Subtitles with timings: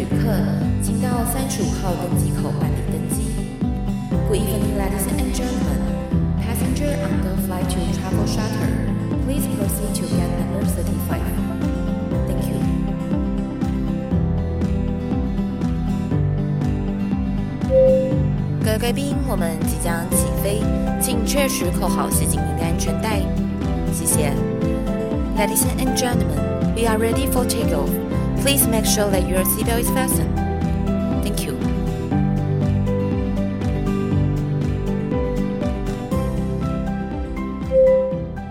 [0.00, 0.32] 旅客，
[0.82, 3.20] 请到三十五号登机口办理登机。
[4.30, 5.76] Good evening, ladies and gentlemen.
[6.40, 8.72] Passenger on the flight to Travel Charter,
[9.26, 11.20] please proceed to gate number thirty-five.
[12.26, 12.56] Thank you.
[18.64, 20.62] 各位贵宾，我们即将起飞，
[20.98, 23.20] 请确实扣好系紧您的安全带。
[23.92, 24.32] 谢谢。
[25.36, 26.40] Ladies and gentlemen,
[26.74, 27.90] we are ready for takeoff.
[28.40, 30.49] Please make sure that your seatbelt is fastened.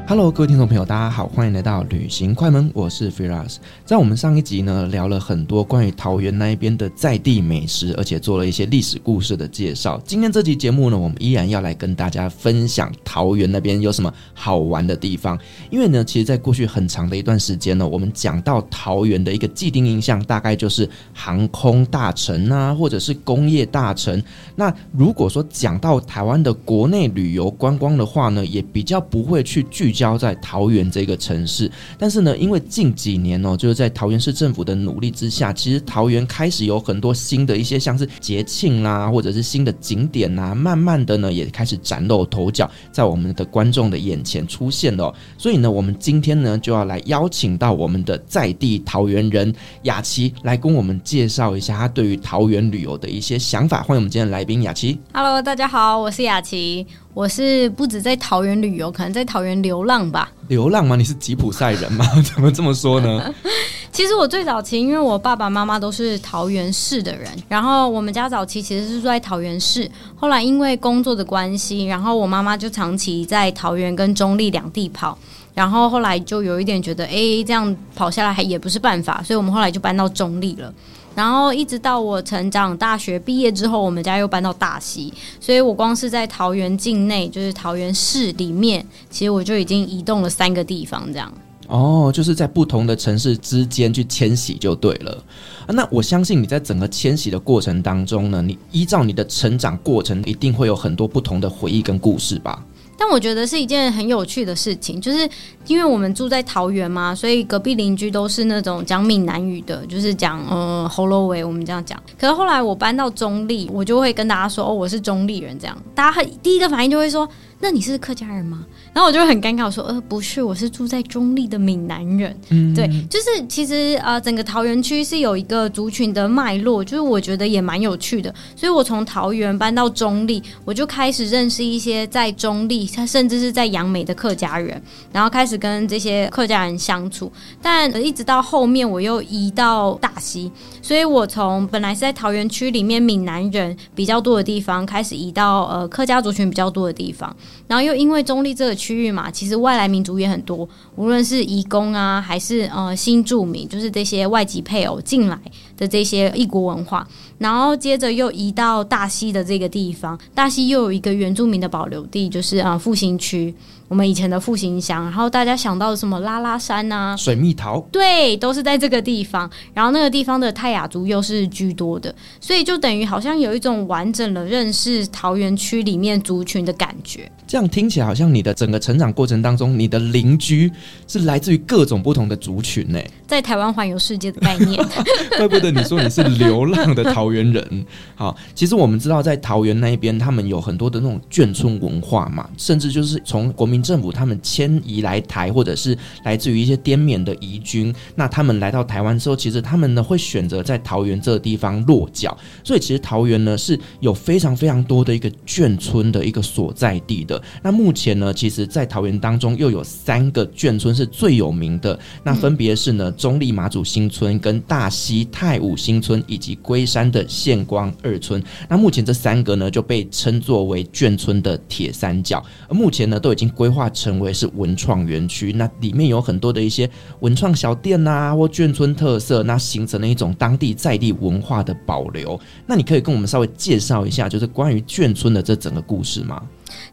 [0.09, 3.57] Hello，各位听众朋友，大家好，欢迎来到旅行快门，我是 Firas。
[3.85, 10.01] 在我们上一集呢，聊了很多关于桃园那一边的在地美食，而且做了一些历史故事的介绍。
[10.03, 15.37] 今天这集节目呢，我们依然要来跟大家分享桃园那边有什么好玩的地方。
[15.69, 24.19] 因为呢，其实，在过去很长的一段时间呢，我们讲到桃园的一个既定印象，大概就是航空大城啊，或者是工业大城。
[24.55, 45.13] 那如果说讲到台湾的国内旅游观光的话呢，也比较不会去聚焦在桃园这个城市，但是呢，因为近几年哦，就是在桃园市政府的努力之下，其实桃园开始有很多新的一些像是节庆啦，或者是新的景点呐，慢慢的呢，也开始崭露头角，在我们的观众的眼前出现了。
[45.37, 53.81] 所以呢，我们今天呢，就要来邀请到我们的在地桃园人雅琪来跟我们介绍一下他对于桃园旅游的一些想法。
[53.81, 54.97] 欢迎我们今天来宾雅琪。
[55.11, 56.87] Hello，大家好，我是雅琪。
[57.13, 60.31] 我是不止在桃园旅游，可能在桃园流浪吧。
[60.47, 60.95] 流浪吗？
[60.95, 62.05] 你是吉普赛人吗？
[62.23, 63.33] 怎么这么说呢？
[63.91, 69.89] 其实我最早期，因为我爸爸妈妈都是桃园市的人，然后我们家早期其实是住在桃园市。
[70.15, 75.17] 后来因为工作的关系，然后我妈妈就长期在桃园跟中立两地跑，
[75.55, 80.71] 然后后来就有一点觉得，哎，这样跑下来还也不是办法，所以我们后来就搬到中立了。
[81.15, 91.33] 然后一直到我成长、大学毕业之后，我们家又搬到大溪，所以我光是在桃园境内，就是桃园市里面，其实我就已经移动了三个地方，这样。
[91.67, 95.23] 哦，就是在不同的城市之间去迁徙就对了。
[95.67, 102.65] 那我相信你在整个迁徙的过程当中呢，你依照你的成长过程，一定会有很多不同的回忆跟故事吧？
[102.99, 105.27] 但我觉得是一件很有趣的事情，就是
[105.67, 111.97] 因为我们住在桃园嘛，所以隔壁邻居都是那种讲闽南语的，就是讲呃喉咙喂，我们这样讲。
[112.19, 117.27] 可是后来我搬到中立，我就会跟大家说哦，我是中立人，这样大家第一个反应就会说，
[117.59, 118.65] 那你是客家人吗？
[118.93, 122.35] 然后我就很尴尬，我说呃不是，我是住在中立的闽南人。
[122.49, 128.33] 嗯，对，就是其实呃整个桃园区是有一个族群的脉络，就是我觉得也蛮有趣的。
[128.55, 134.81] 所以我从桃园搬到中立，我就开始认识一些在中立，他甚至是在杨梅的客家人，
[135.13, 137.31] 然后开始跟这些客家人相处。
[137.61, 140.51] 但一直到后面我又移到大溪，
[140.81, 147.33] 所以我从本来是在桃园区里面闽南人比较多的地方，开始移到呃客家族群比较多的地方，
[147.67, 155.37] 然后又因为中立这个区域嘛，其实外来民族也很多，无论是移工啊，还是呃新住民，就是这些外籍配偶进来
[155.75, 157.05] 的这些异国文化，
[157.39, 163.53] 然后接着又移到大溪的这个地方，大溪又有一个原住民的保留地，就是啊复兴区。
[163.89, 169.49] 我们以前的复兴乡，然后大家想到什么拉拉山呐、啊、水蜜桃，对，都是在这个地方。
[169.73, 177.29] 然后那个地方的泰雅族又是居多的，所以就等于好像有一种完整的认识桃园区里面族群的感觉。
[177.47, 180.71] 这样听起来好像你的整个成长过程当中，你的邻居
[181.07, 182.99] 是来自于各种不同的族群呢。
[183.25, 184.79] 在台湾环游世界的概念，
[185.35, 187.85] 怪不得你说你是流浪的桃园人。
[188.13, 193.78] 好，其实我们知道在桃园那一边，他们有很多的那种眷村文化嘛，甚至就是从国民。
[193.81, 207.41] 政府他们迁移来台，或者是来自于一些滇缅的移军，那他们来到台湾之后，其实他们呢会选择在桃园这个地方落脚，所以其实桃园呢是有非常非常多的一个眷村的一个所在地的。
[207.63, 218.43] 那目前呢，其实，在桃园当中又有三个眷村是最有名的，那分别是呢中立马祖新村、跟大溪太武新村以及龟山的县光二村。
[218.67, 223.68] 那目前这三个呢就被称作为眷村的铁三角，而目前呢都已经规。
[223.71, 226.89] 化成为是文创园区，那里面有很多的一些
[227.19, 232.39] 文创小店啊，或眷村特色，那形成了一种当地在地文化的保留。
[232.65, 236.41] 那你可以跟我们稍微介绍一下，就是关于眷村的这整个故事吗？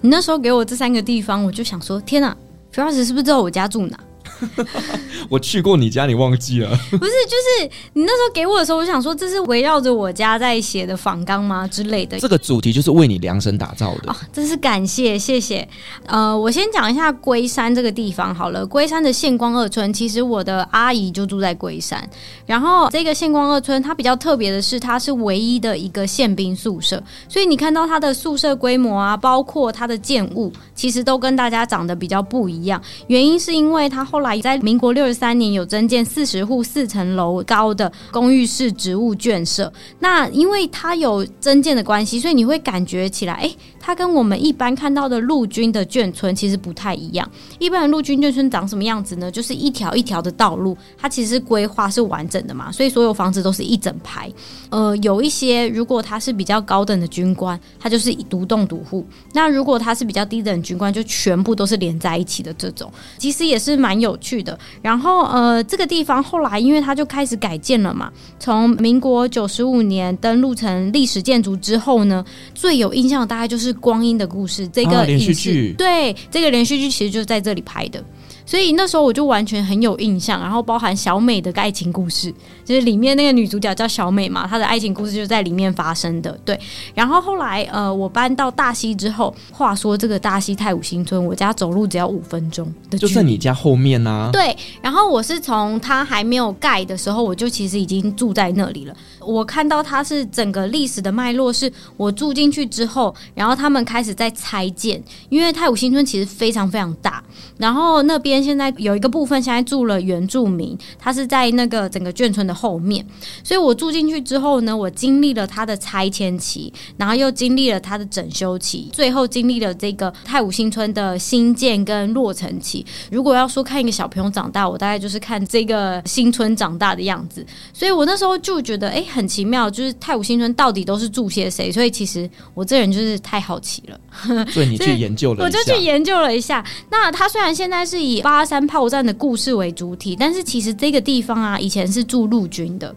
[0.00, 2.36] 你那时候给我这三个地方，我就想说，天哪，
[2.70, 3.98] 主要是是不是知道我家住哪？
[5.28, 6.68] 我去过你家，你忘记了？
[6.90, 12.18] 不是，就是你那时候给我的时候，我想说这是围绕着我家在写的仿纲吗之类的？
[12.18, 14.10] 这个主题就是为你量身打造的。
[14.10, 15.66] 哦，真是感谢，谢谢。
[16.06, 18.66] 呃，我先讲一下龟山这个地方好了。
[18.66, 22.08] 龟山的县光二村，其实我的阿姨就住在龟山。
[22.46, 27.02] 然后这个县光二村，它比较特别的是，它是唯一的一个宪兵宿舍。
[27.28, 32.80] 所以你看到它的宿舍规模啊，包括它的建物，其实都跟大家长得比较不一样。
[33.08, 39.70] 原因是因为它后来在民国六十三年有增建四十户四层楼高的公寓式植物圈舍。
[39.98, 43.50] 那因为它有增建的关系，所以你会感觉起来，哎，
[43.86, 47.30] 它跟我们一般看到的陆军的眷村其实不太一样。
[47.60, 49.30] 一般的陆军眷村长什么样子呢？
[49.30, 54.28] 就是一条一条的道路，它其实规划是完整的嘛，所以所有房子都是一整排。
[54.70, 62.92] 呃，有一些如果他是比较高等的军官，他就是独栋独户；那如果他是比较低等军官，就全部都是连在一起的这种。
[63.18, 64.58] 其实也是蛮有趣的。
[64.82, 68.10] 然后呃，这个地方后来因为它就开始改建了嘛，
[68.40, 75.74] 从民国九十五年登录成历史建筑之后呢，最有印象的大概就是《光阴的故事》这个连续剧。
[75.76, 78.02] 对，这个连续剧其实就是在这里拍的。
[78.48, 82.32] 所以那时候我就完全很有印象，然后包含小美的爱情故事，
[82.64, 86.30] 就是里面那个女主角叫小美嘛，她的爱情故事就在里面发生的。
[86.44, 86.56] 对，
[86.94, 94.30] 然后后来呃，我搬到大溪之后，话说这个大溪太武新村，我家走路只要五分钟的就在你家后面呢、啊。
[94.32, 98.96] 对，然后我是从它还没有盖的时候，我就其实已经住在那里了。
[99.26, 107.22] 我看到它是整个历史的脉络，是我住进去之后，然后他们开始在拆建，因为太武新村其实非常非常大，
[107.58, 108.36] 然后那边。
[108.46, 113.04] 现在有一个部分现在住了原住民，他是在那个整个眷村的后面，
[113.42, 122.86] 所以我住进去之后呢，我经历了他的拆迁期，然后又经历了他的整修期，最后经历了这个太武新村的新建跟落成期。
[123.10, 127.44] 如果要说看一个小朋友长大，我大概就是看这个新村长大的样子。
[127.72, 131.72] 所以我那时候就觉得，哎，很奇妙，就是太武新村到底都是住些谁？
[131.72, 133.98] 所以其实我这人就是太好奇了，
[134.52, 136.64] 所以你去研究了，我就去研究了一下。
[136.90, 142.94] 那他虽然现在是以八三炮战的故事为主体，但是其实这个地方啊，以前是住陆军的。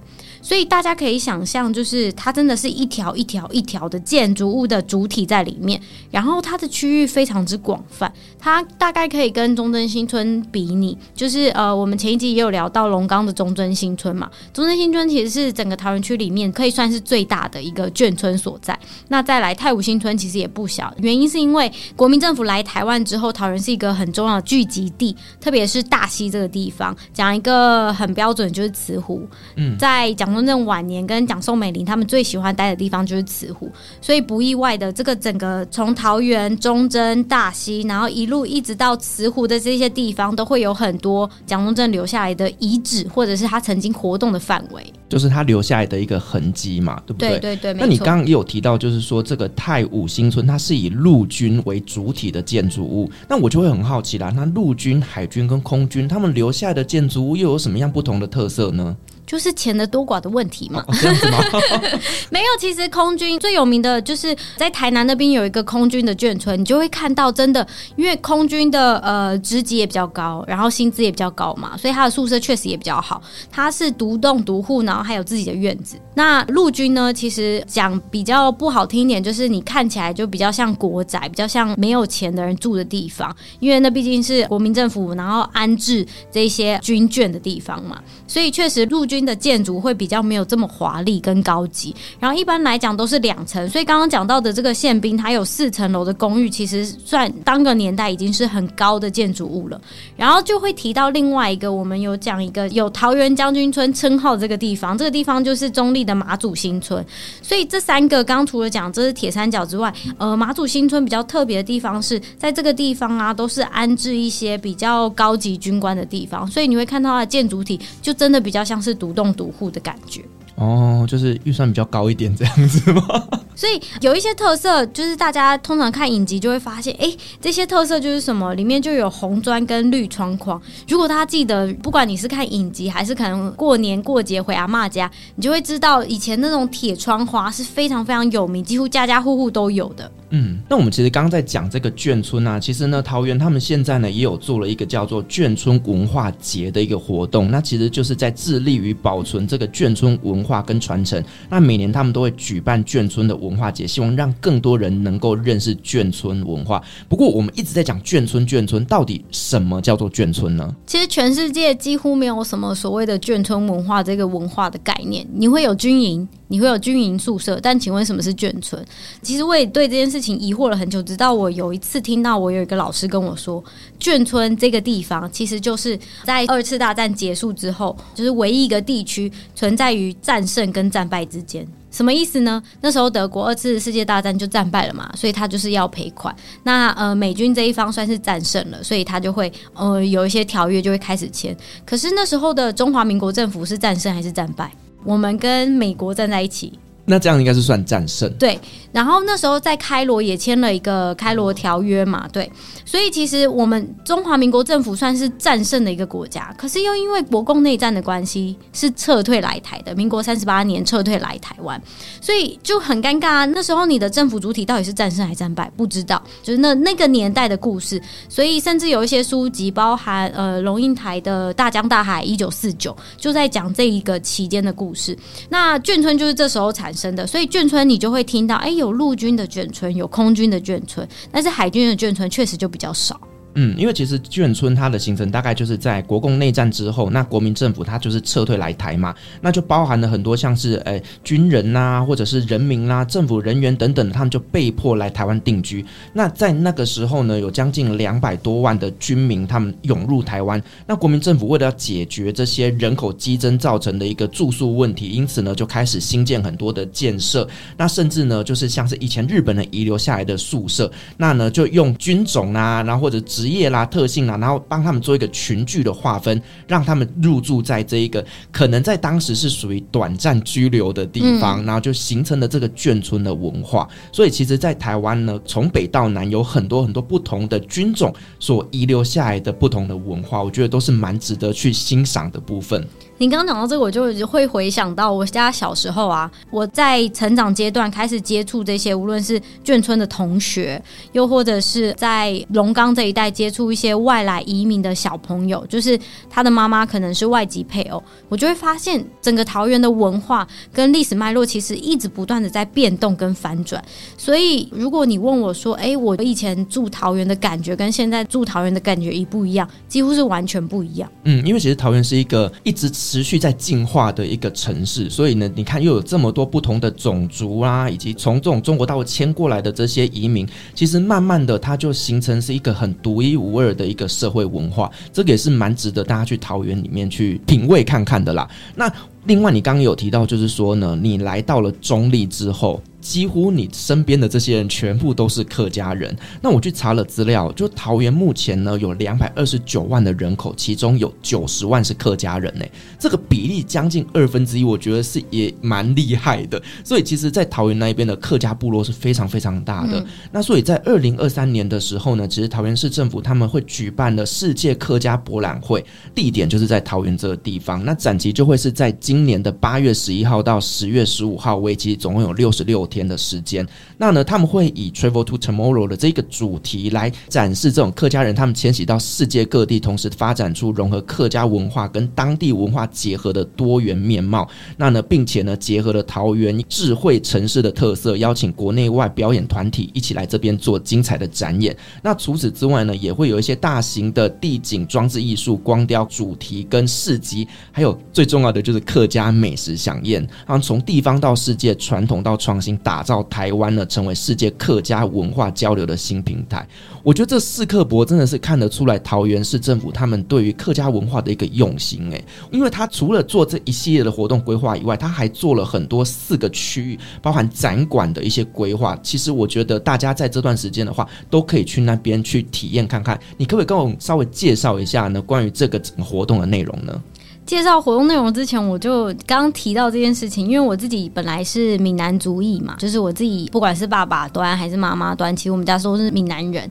[0.50, 5.80] 所以大家可以想象，就是它真的是一条一条一条的建筑物的主体在里面，
[6.10, 18.76] 然后它的区域非常之广泛，它大概可以跟中正新村比拟，就是呃，我们前一集也有聊到龙岗的中正新村嘛，中正新村其实是整个桃园区里面可以算是最大的一个眷村所在。
[19.10, 30.30] 那再来太武新村其实也不小，原因是因为国民政府来台湾之后，桃园是一个很重要的聚集地，特别是大溪这个地方，讲一个很标准就是慈湖，嗯，在讲。
[30.30, 33.70] 蒋中正晚年跟蒋宋美龄他们最喜欢待的地方就是慈湖，
[34.02, 47.38] 所以不意外的，这个整个从桃园、中贞、大溪，然后一路一直到慈湖的这些地方，都会有很多蒋中正留下来的遗址，或者是他曾经活动的范围，就是他留下来的一个痕迹嘛，对不对？
[47.40, 47.82] 对对对。
[47.82, 58.96] 那你刚刚也有提到，就是说这个太武新村，它是以陆军为主体的建筑物，那我就会很好奇啦，那陆军、海军跟空军他们留下来的建筑物又有什么样不同的特色呢？
[59.30, 60.84] 就是钱的多寡的问题嘛。
[60.88, 61.38] 哦，这样子吗？
[62.32, 67.66] 没有，其实空军最有名的就是在台南那边有一个空军的眷村，你就会看到真的，
[67.96, 73.22] 因为空军的呃职级也比较高，然后薪资也比较高嘛，所以他的宿舍确实也比较好。
[73.52, 75.96] 他是独栋独户，然后还有自己的院子。
[76.16, 89.19] 那陆军呢，其实讲比较不好听一点，就是你看起来就比较像国宅，比较像没有钱的人住的地方，因为那毕竟是国民政府然后安置这些军眷的地方嘛，所以确实陆军。
[89.26, 99.80] 的建筑会比较没有这么华丽跟高级，然后一般来讲都是两层，所以刚刚讲到的这个宪兵，它有四层楼的公寓，其实算当个年代已经是很高的建筑物了。
[100.16, 107.06] 然后就会提到另外一个，我们有讲一个有桃园将军村称号这个地方，这个地方就是中立的马祖新村。
[107.42, 119.09] 所以这三个刚刚除了讲这是铁三角之外，呃，马祖新村比较特别的地方是在这个地方啊，都是安置一些比较高级军官的地方，所以你会看到它的建筑体就真的比较像是独。
[119.10, 120.24] 独栋独户的感觉。
[120.60, 123.02] 哦，就是预算比较高一点这样子吗？
[123.56, 127.12] 所以有一些特色，就是大家通常看影集就会发现，哎，
[127.42, 128.54] 这些特色就是什么？
[128.56, 130.62] 里面就有红砖跟绿窗框。
[130.88, 140.10] 如果大家记得，不管你是看影集，还是可能过年过节回阿妈家，你就会知道以前那种铁窗花是非常非常有名，几乎家家户户都有的。
[140.32, 151.24] 嗯，那我们其实刚刚在讲这个眷村啊，其实呢，桃园他们现在呢也有做了一个叫做眷村文化节的一个活动，那其实就是在致力于保存这个眷村文化化跟传承。
[151.50, 156.82] 那每年他们都会举办眷村的文化节，希望让更多人能够认识眷村文化。
[157.08, 160.76] 不过我们一直在讲眷村，眷村到底什么叫做眷村呢？
[160.88, 165.26] 其实全世界几乎没有什么所谓的眷村文化这个文化的概念。
[165.34, 166.28] 你会有军营。
[166.50, 168.84] 你会有军营宿舍，但请问什么是眷村？
[169.22, 173.64] 其实我也对这件事情疑惑了很久，直到我有一次听到我有一个老师跟我说，
[174.00, 181.66] 眷村这个地方其实就是在二次大战结束之后，就是唯一一个地区存在于战胜跟战败之间。
[181.92, 182.62] 什么意思呢？
[182.82, 186.36] 那时候德国二次世界大战就战败了嘛，所以他就是要赔款。
[186.64, 191.56] 那呃美军这一方算是战胜了，所以他就会呃有一些条约就会开始签。
[191.86, 194.72] 可是那时候的中华民国政府是战胜还是战败？
[195.04, 196.78] 我们跟美国站在一起，
[197.10, 198.32] 那这样应该是算战胜。
[198.34, 198.60] 对。
[198.92, 202.52] 然后那时候在开罗也签了一个开罗条约嘛，对，
[202.84, 211.80] 所以其实我们中华民国政府算是战胜的一个国家，可是又因为国共内战的关系是撤退来台的，民国三十八年撤退来台湾，
[212.20, 213.46] 所以就很尴尬啊。
[213.46, 215.72] 那时候你的政府主体到底是战胜还是战败？
[215.78, 225.16] 不知道，就是那那个年代的故事，所以甚至有一些书籍，包含呃龙应台的《大江大海一九四九》，就在讲这一个期间的故事。
[225.48, 228.80] 那眷村就是这时候产生的，所以眷村你就会听到，哎。
[228.80, 233.20] 有陆军的眷村，有空军的眷村，但是海军的眷村确实就比较少。
[233.56, 245.84] 嗯，因为其实眷村它的形成大概就是在国共内战之后，那国民政府它就是撤退来台嘛，那就包含了很多像是诶、军人呐、或者是人民啦、政府人员等等，他们就被迫来台湾定居。
[246.14, 273.88] 那在那个时候呢，有将近两百多万的军民他们涌入台湾，那国民政府为了要解决这些人口激增造成的一个住宿问题，因此呢就开始兴建很多的建设，那甚至呢就是像是以前日本人遗留下来的宿舍，那呢就用军种啊，然后或者职业啦、特性啦，然后帮他们做一个群聚的划分，让他们入住在这一个可能在当时是属于短暂居留的地方，然后就形成了这个眷村的文化。
[274.12, 282.86] 所以，其实，在台湾呢，从北到南有很多很多不同的军种所遗留下来的不同的文化，我觉得都是蛮值得去欣赏的部分。
[283.20, 296.00] 你刚刚讲到这个，我就会回想到我家小时候啊，我在成长阶段开始接触这些，无论是眷村的同学，又或者是在龙岗这一带接触一些外来移民的小朋友，就是
[296.30, 303.84] 他的妈妈可能是外籍配偶，我就会发现整个桃园的文化跟历史脉络其实一直不断的在变动跟反转。
[304.18, 309.70] 所以，如果你问我说，哎，我以前住桃园的感觉跟现在住桃园的感觉一不一样？
[309.90, 311.12] 几乎是完全不一样。
[311.26, 312.90] 嗯，因为其实桃园是一个一直。
[313.10, 328.48] 持续在进化的一个城市，所以呢，你看又有这么多不同的种族啊，以及从这种中国大陆迁过来的这些移民，其实慢慢的它就形成是一个很独一无二的一个社会文化，这个也是蛮值得大家去桃园里面去品味看看的啦。
[328.76, 328.88] 那
[329.26, 332.80] 另外，你刚刚有提到，就是说呢，你来到了中立之后。
[333.10, 336.16] 几乎你身边的这些人全部都是客家人。
[336.44, 342.64] 那我去查了资料，就桃园目前呢有两百二十九万的人口，其中有九十万是客家人呢。
[343.00, 346.62] 这个比例将近二分之一，我觉得是也蛮厉害的。
[346.84, 350.06] 所以其实，在桃园那一边的客家部落是非常非常大的。
[350.32, 357.84] 那所以在二零二三年的时候呢，其实桃园市政府他们会举办了世界客家博览会，地点就是在桃园这个地方。
[357.84, 374.48] 那展期就会是在今年的八月十一号到十月十五号，为期总共有六十六天的时间，那呢，他们会以 Travel to Tomorrow 的这个主题来展示这种客家人他们迁徙到世界各地，同时发展出融合客家文化跟当地文化结合的多元面貌。
[374.78, 381.76] 那呢，并且呢，结合了桃园智慧城市的特色，邀请国内外表演团体一起来这边做精彩的展演。
[382.02, 390.22] 那除此之外呢，也会有一些大型的地景装置艺术、光雕主题跟市集，还有最重要的就是客家美食饗宴。
[390.48, 392.79] 然后从地方到世界，传统到创新。
[392.84, 396.68] 打造台湾呢，成为世界客家文化交流的新平台。
[397.04, 408.98] 我觉得这四客博真的是看得出来桃园市政府他们对于客家文化的一个用心诶，因为他除了做这一系列的活动规划以外，他还做了很多四个区域，包含展馆的一些规划。
[409.02, 413.20] 其实我觉得大家在这段时间的话，都可以去那边去体验看看。
[413.38, 415.22] 你可不可以跟我稍微介绍一下呢？
[415.22, 417.02] 关于这个整个活动的内容呢？
[417.50, 426.70] 介绍活动内容之前，我就刚提到这件事情，因为我自己本来是闽南族裔嘛，就是我自己不管是爸爸端还是妈妈端，其实我们家都是闽南人。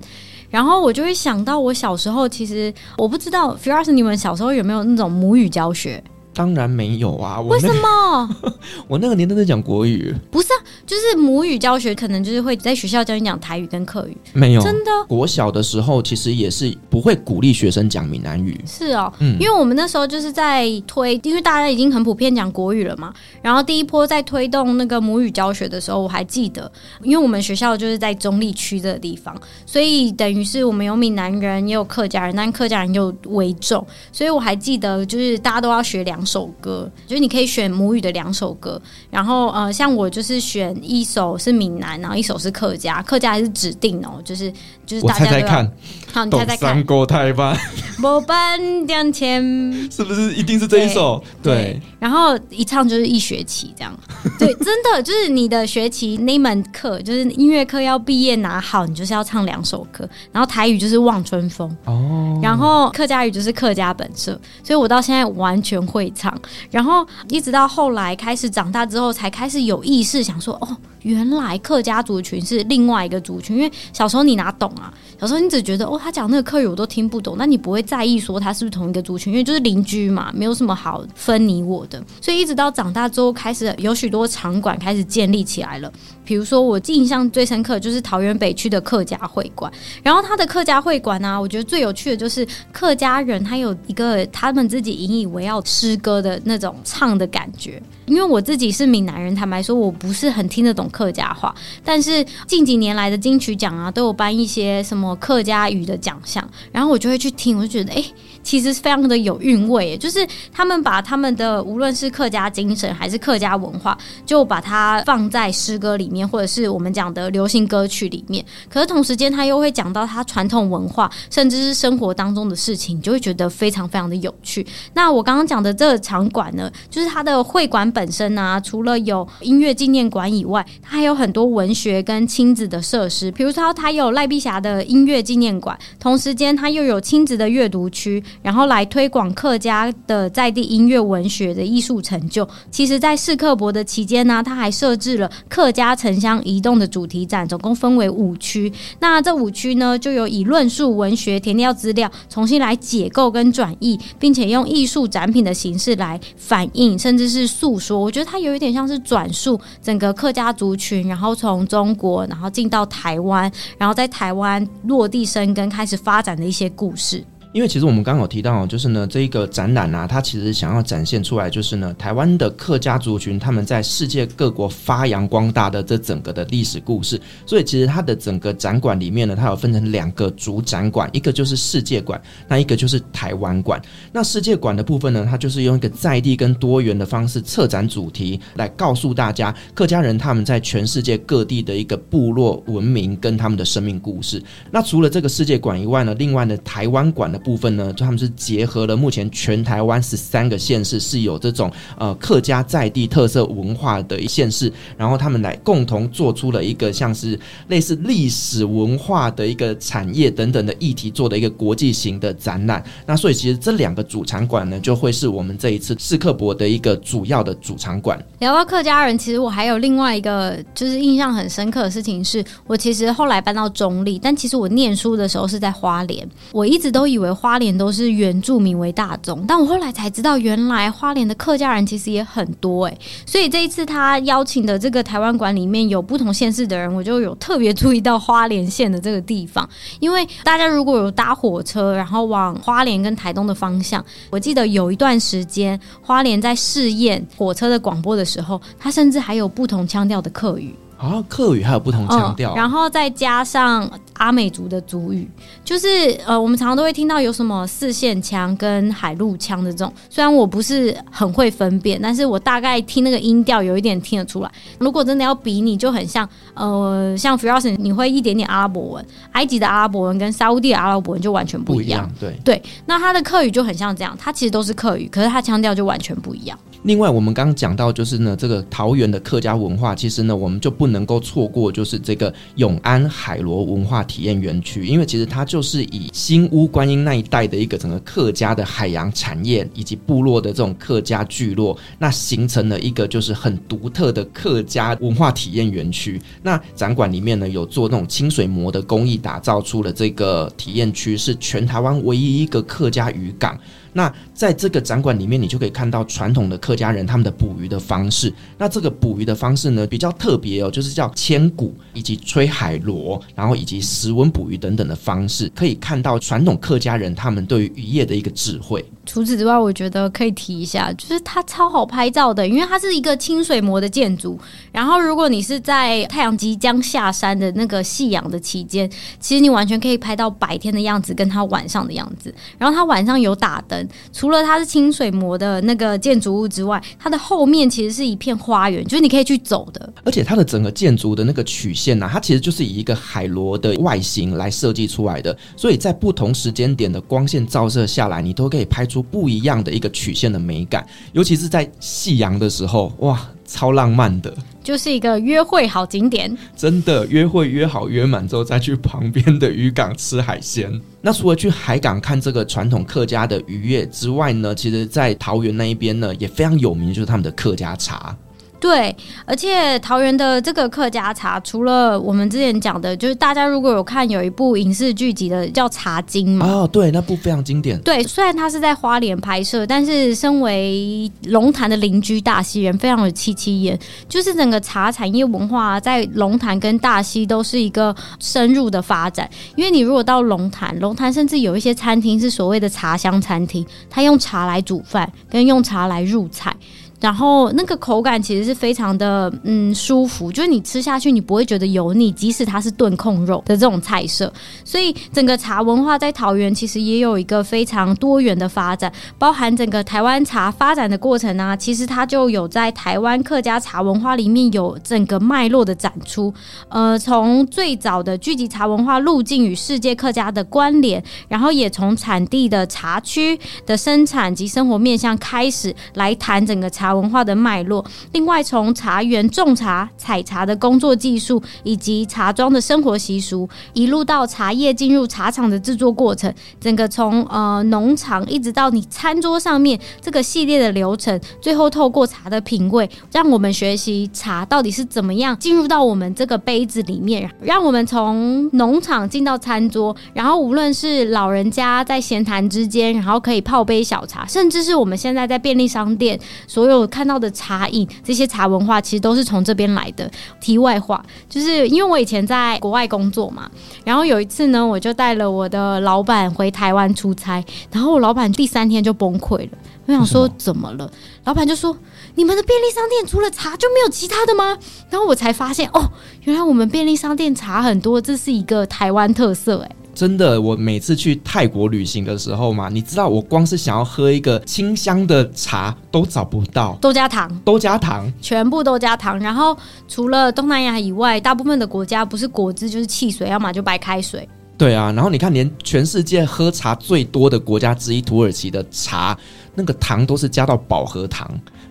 [0.49, 6.01] 然后我就会想到，我小时候其实我不知道，Firas 你们小时候有没有那种母语教学？
[6.39, 7.41] 当然没有啊！
[7.41, 8.37] 我为什么？
[8.87, 14.17] 我那个年代在讲国语，不是啊，就是母语教学，可能就是会在学校教你讲台语跟客语。
[14.35, 14.91] 没有，真的。
[15.09, 18.61] 国小的时候其实也是不不会鼓励学生讲闽南语。
[18.67, 23.15] 是哦，嗯，因为我们那时候就是在推，因为大家已经很普遍讲国语了嘛。
[23.41, 26.71] 然后第一波在推动那个母语教学的时候，我还记得，
[27.05, 29.33] 因为我们学校就是在中立区这个地方，
[29.65, 38.81] 所以等于是我们有闽南人，也有客家人，但客家人又为重，所以我还记得，就是大家都要学两首歌，就是你可以选母语的两首歌。
[39.11, 44.53] 然后呃，像我就是选一首是闽南，然后一首是客家，客家还是指定哦，就是
[44.85, 45.73] 就是大家我猜猜看，
[46.13, 47.57] 好，你猜猜看，国台湾，
[48.03, 49.43] 我半点钱，
[49.91, 51.23] 是不是一定是这一首？
[51.43, 53.99] 对，然后一唱就是一学期这样，
[54.39, 66.37] 对，真的就是你的学期那门课就是音乐课要毕业拿好，你就是要唱两首歌，然后台语就是望春风哦，然后客家语就是客家本色，所以我到现在完全会唱，
[66.71, 70.77] 然后一直到后来开始长大之后，才开始有意识想说哦。
[71.09, 74.93] 原来客家族群是另外一个族群，因为小时候你哪懂啊？
[75.19, 82.05] 小时候你只觉得哦，他讲那个客语我都听不懂，那你不会在意说他是不是同一个族群，因为就是邻居嘛，没有什么好分你我的。
[82.21, 85.91] 所以一直到长大之后，开始有许多场馆开始建立起来了。
[86.25, 89.73] 比如说我印象最深刻就是桃园北区的客家会馆，
[90.03, 97.83] 然后他的客家会馆呢、啊，我觉得最有趣的就是客家人他有一个他们自己引以为傲诗歌的那种唱的感觉。
[98.05, 108.05] 因为我自己是闽南人，坦白说我不是很听得懂客家话，但是近几年来的金曲奖啊，都有颁一些什么客家语的奖项，然后我就会去听，我就觉得哎。
[108.49, 118.43] 其实非常的有韵味，就是他们把他们的无论是客家精神还是客家文化，就把它放在诗歌里面，或者是我们讲的流行歌曲里面。
[118.71, 124.67] 可是同时间，他又会讲到他传统文化，甚至是生活当中的事情，就会觉得非常非常的有趣。
[124.95, 138.25] 那我刚刚讲的这个场馆呢，就是它的会馆本身啊，除了有音乐纪念馆以外，它还有很多文学跟亲子的设施，比如说它有赖碧霞的音乐纪念馆，同时间它又有亲子的阅读区。
[138.43, 142.49] 然后来推广客家的在地音乐、文学的艺术成就。
[142.71, 148.73] 其实，在世客博的期间呢，他还设置了客家城乡移动的主题展，总共分为五区。
[149.01, 157.99] 那这五区呢，就有以论述、文学、填料资料，重新来解构跟转译，并且用艺术展品的形式来反映，甚至是诉说。
[157.99, 167.25] 我觉得它有一点像是转述整个客家族群，然后从中国，然后进到台湾，然后在台湾落地生根，开始发展的一些故事。
[167.53, 177.19] 因为其实我们刚刚有提到，就是呢，这一个展览啊，它其实想要展现出来，就是呢，台湾的客家族群他们在世界各国发扬光大的这整个的历史故事。
[177.47, 183.81] 所以其实它的整个展馆里面呢，它有分成两个主展馆，一个就是世界馆，那一个就是台湾馆。
[184.13, 194.43] 那世界馆的部分呢，它就是用一个在地跟多元的方式策展主题，来告诉大家客家人他们在全世界各地的一个部落文明跟他们的生命故事。
[194.71, 212.83] 那除了这个世界馆以外呢，另外呢，台湾馆的部分呢，就他们是结合了目前全台湾十三个县市是有这种呃客家在地特色文化的一县市，然后他们来共同做出了一个像是类似历史文化的一个产业等等的议题做的一个国际型的展览。
[213.07, 218.19] 那所以其实这两个主场馆呢，就会是我们这一次世客博的一个主要的主场馆。
[218.41, 239.69] 聊到客家人，其实我还有另外一个就是印象很深刻的事情是，我其实后来搬到中坜，但其实我念书的时候是在花莲，我一直都以为花莲都是原住民为大宗，但我后来才知道，原来花莲的客家人其实也很多哎、所以这一次他邀请的这个台湾馆里面有不同县市的人，我就有特别注意到花莲县的这个地方。
[240.01, 250.75] 因为大家如果有搭火车，然后往花莲跟台东的方向，我记得有一段时间花莲在试验火车的广播的时候，他甚至还有不同腔调的客语。
[250.99, 255.31] 啊，客语还有不同腔调，嗯，然后再加上阿美族的族语，
[255.65, 255.87] 就是
[256.27, 264.51] 呃，我们常常都会听到有什么四线腔跟海陆腔的这种，虽然我不是很会分辨，但是我大概听那个音调有一点听得出来。
[264.81, 272.01] 如果真的要比你，就很像呃，像 Frozen，你会一点点阿拉伯文，埃及的阿拉伯文跟沙乌地的阿拉伯文就完全不一样。
[272.01, 276.59] 一样，对对，那他的客语就很像这样，他其实都是客语，可是他腔调就完全不一样。
[276.83, 296.21] 另外，我们刚刚讲到，就是呢，这个桃园的客家文化，其实呢，我们就不能够错过，就是这个永安海螺文化体验园区，因为其实它就是以新屋观音那一带的一个整个客家的海洋产业以及部落的这种客家聚落，那形成了一个就是很独特的客家文化体验园区。
[296.43, 303.59] 那展馆里面呢，有做那种清水模的工艺，打造出了这个体验区，是全台湾唯一一个客家渔港。
[303.95, 308.33] 那在这个展馆里面，你就可以看到传统的客家人他们的捕鱼的方式。
[308.57, 318.85] 那这个捕鱼的方式呢，比较特别哦，就是叫千鼓以及吹海螺，然后以及石纹捕鱼等等的方式，可以看到传统客家人他们对于渔业的一个智慧。
[319.05, 324.39] 除此之外，我觉得可以提一下，就是它超好拍照的，因为它是一个清水模的建筑。
[324.71, 332.33] 然后，如果你是在太阳即将下山的那个夕阳的期间，其实你完全可以拍到白天的样子，跟它晚上的样子。
[332.57, 339.91] 然后它晚上有打灯，除除了它是清水模的那个建筑物之外，它的后面其实是一片花园，就是你可以去走的。
[340.05, 349.03] 而且它的整个建筑的那个曲线呢、它其实就是以一个海螺的外形来设计出来的，所以在不同时间点的光线照射下来，你都可以拍出。
[349.03, 354.37] 不一样的一个曲线的美感，尤其是在夕阳的时候，哇，超浪漫的，
[354.69, 356.37] 就是一个约会好景点。
[356.55, 360.71] 真的，约会约好约满之后，再去旁边的渔港吃海鲜。
[361.01, 368.15] 那除了去海港看这个传统客家的渔业之外呢，其实，在桃园那一边呢，也非常有名，就是他们的客家茶。
[368.61, 368.95] 对，
[369.25, 377.81] 而且桃园的这个客家茶，除了我们之前讲的，就是大家如果有看有一部影视剧集的叫《茶经》嘛，哦，对，那部非常经典。
[377.83, 383.79] 对，虽然它是在花莲拍摄，但是身为龙潭的邻居大溪人，非常有戚戚焉。
[384.09, 389.29] 就是整个茶产业文化在龙潭跟大溪都是一个深入的发展。
[389.55, 396.55] 因为你如果到龙潭，龙潭甚至有一些餐厅是所谓的茶香餐厅，它用茶来煮饭，跟用茶来入菜。
[397.01, 404.33] 然后那个口感其实是非常的嗯舒服，就是你吃下去你不会觉得油腻，即使它是炖控肉的这种菜色。
[404.65, 416.35] 所以整个茶文化在桃园其实也有一个非常多元的发展，包含整个台湾茶发展的过程啊，其实它就有在台湾客家茶文化里面有整个脉络的展出。
[416.69, 426.88] 呃，从最早的聚集茶文化路径与世界客家的关联，然后也从产地的茶区的生产及生活面向开始来谈整个茶。
[426.89, 456.78] 茶文化的脉络，另外从茶园种茶、采茶的工作技术，以及茶庄的生活习俗，一路到茶叶进入茶厂的制作过程，整个从呃农场一直到你餐桌上面这个系列的流程，最后透过茶的品味，让我们学习茶到底是怎么样进入到我们这个杯子里面，让我们从农场进到餐桌，然后无论是老人家在闲谈之间，然后可以泡杯小茶，甚至是我们现在在便利商店所有。
[456.79, 460.11] 我看到的茶饮，这些茶文化其实都是从这边来的。
[460.41, 463.51] 题外话，就是因为我以前在国外工作嘛，
[463.85, 469.59] 然后有一次呢，我就带了我的老板回台湾出差，然后我老板第三天就崩溃了。
[469.87, 470.91] 我想说怎么了？
[471.25, 471.75] 老板就说
[472.15, 474.57] ：“你们的便利商店除了茶就没有其他的吗？”
[474.91, 475.91] 然后我才发现，哦，
[476.25, 479.71] 原来我们便利商店茶很多，这是一个台湾特色，哎。
[479.99, 489.19] 真的，我每次去泰国旅行的时候嘛，你知道，我光是想要喝一个清香的茶都找不到，都加糖，都加糖，全部都加糖。
[489.19, 489.59] 然后
[489.89, 494.29] 除了东南亚以外，大部分的国家不是果汁就是汽水，要么就白开水。
[494.57, 499.19] 对啊，然后你看，连全世界喝茶最多的国家之一土耳其的茶，
[499.57, 501.29] 那个糖都是加到饱和糖。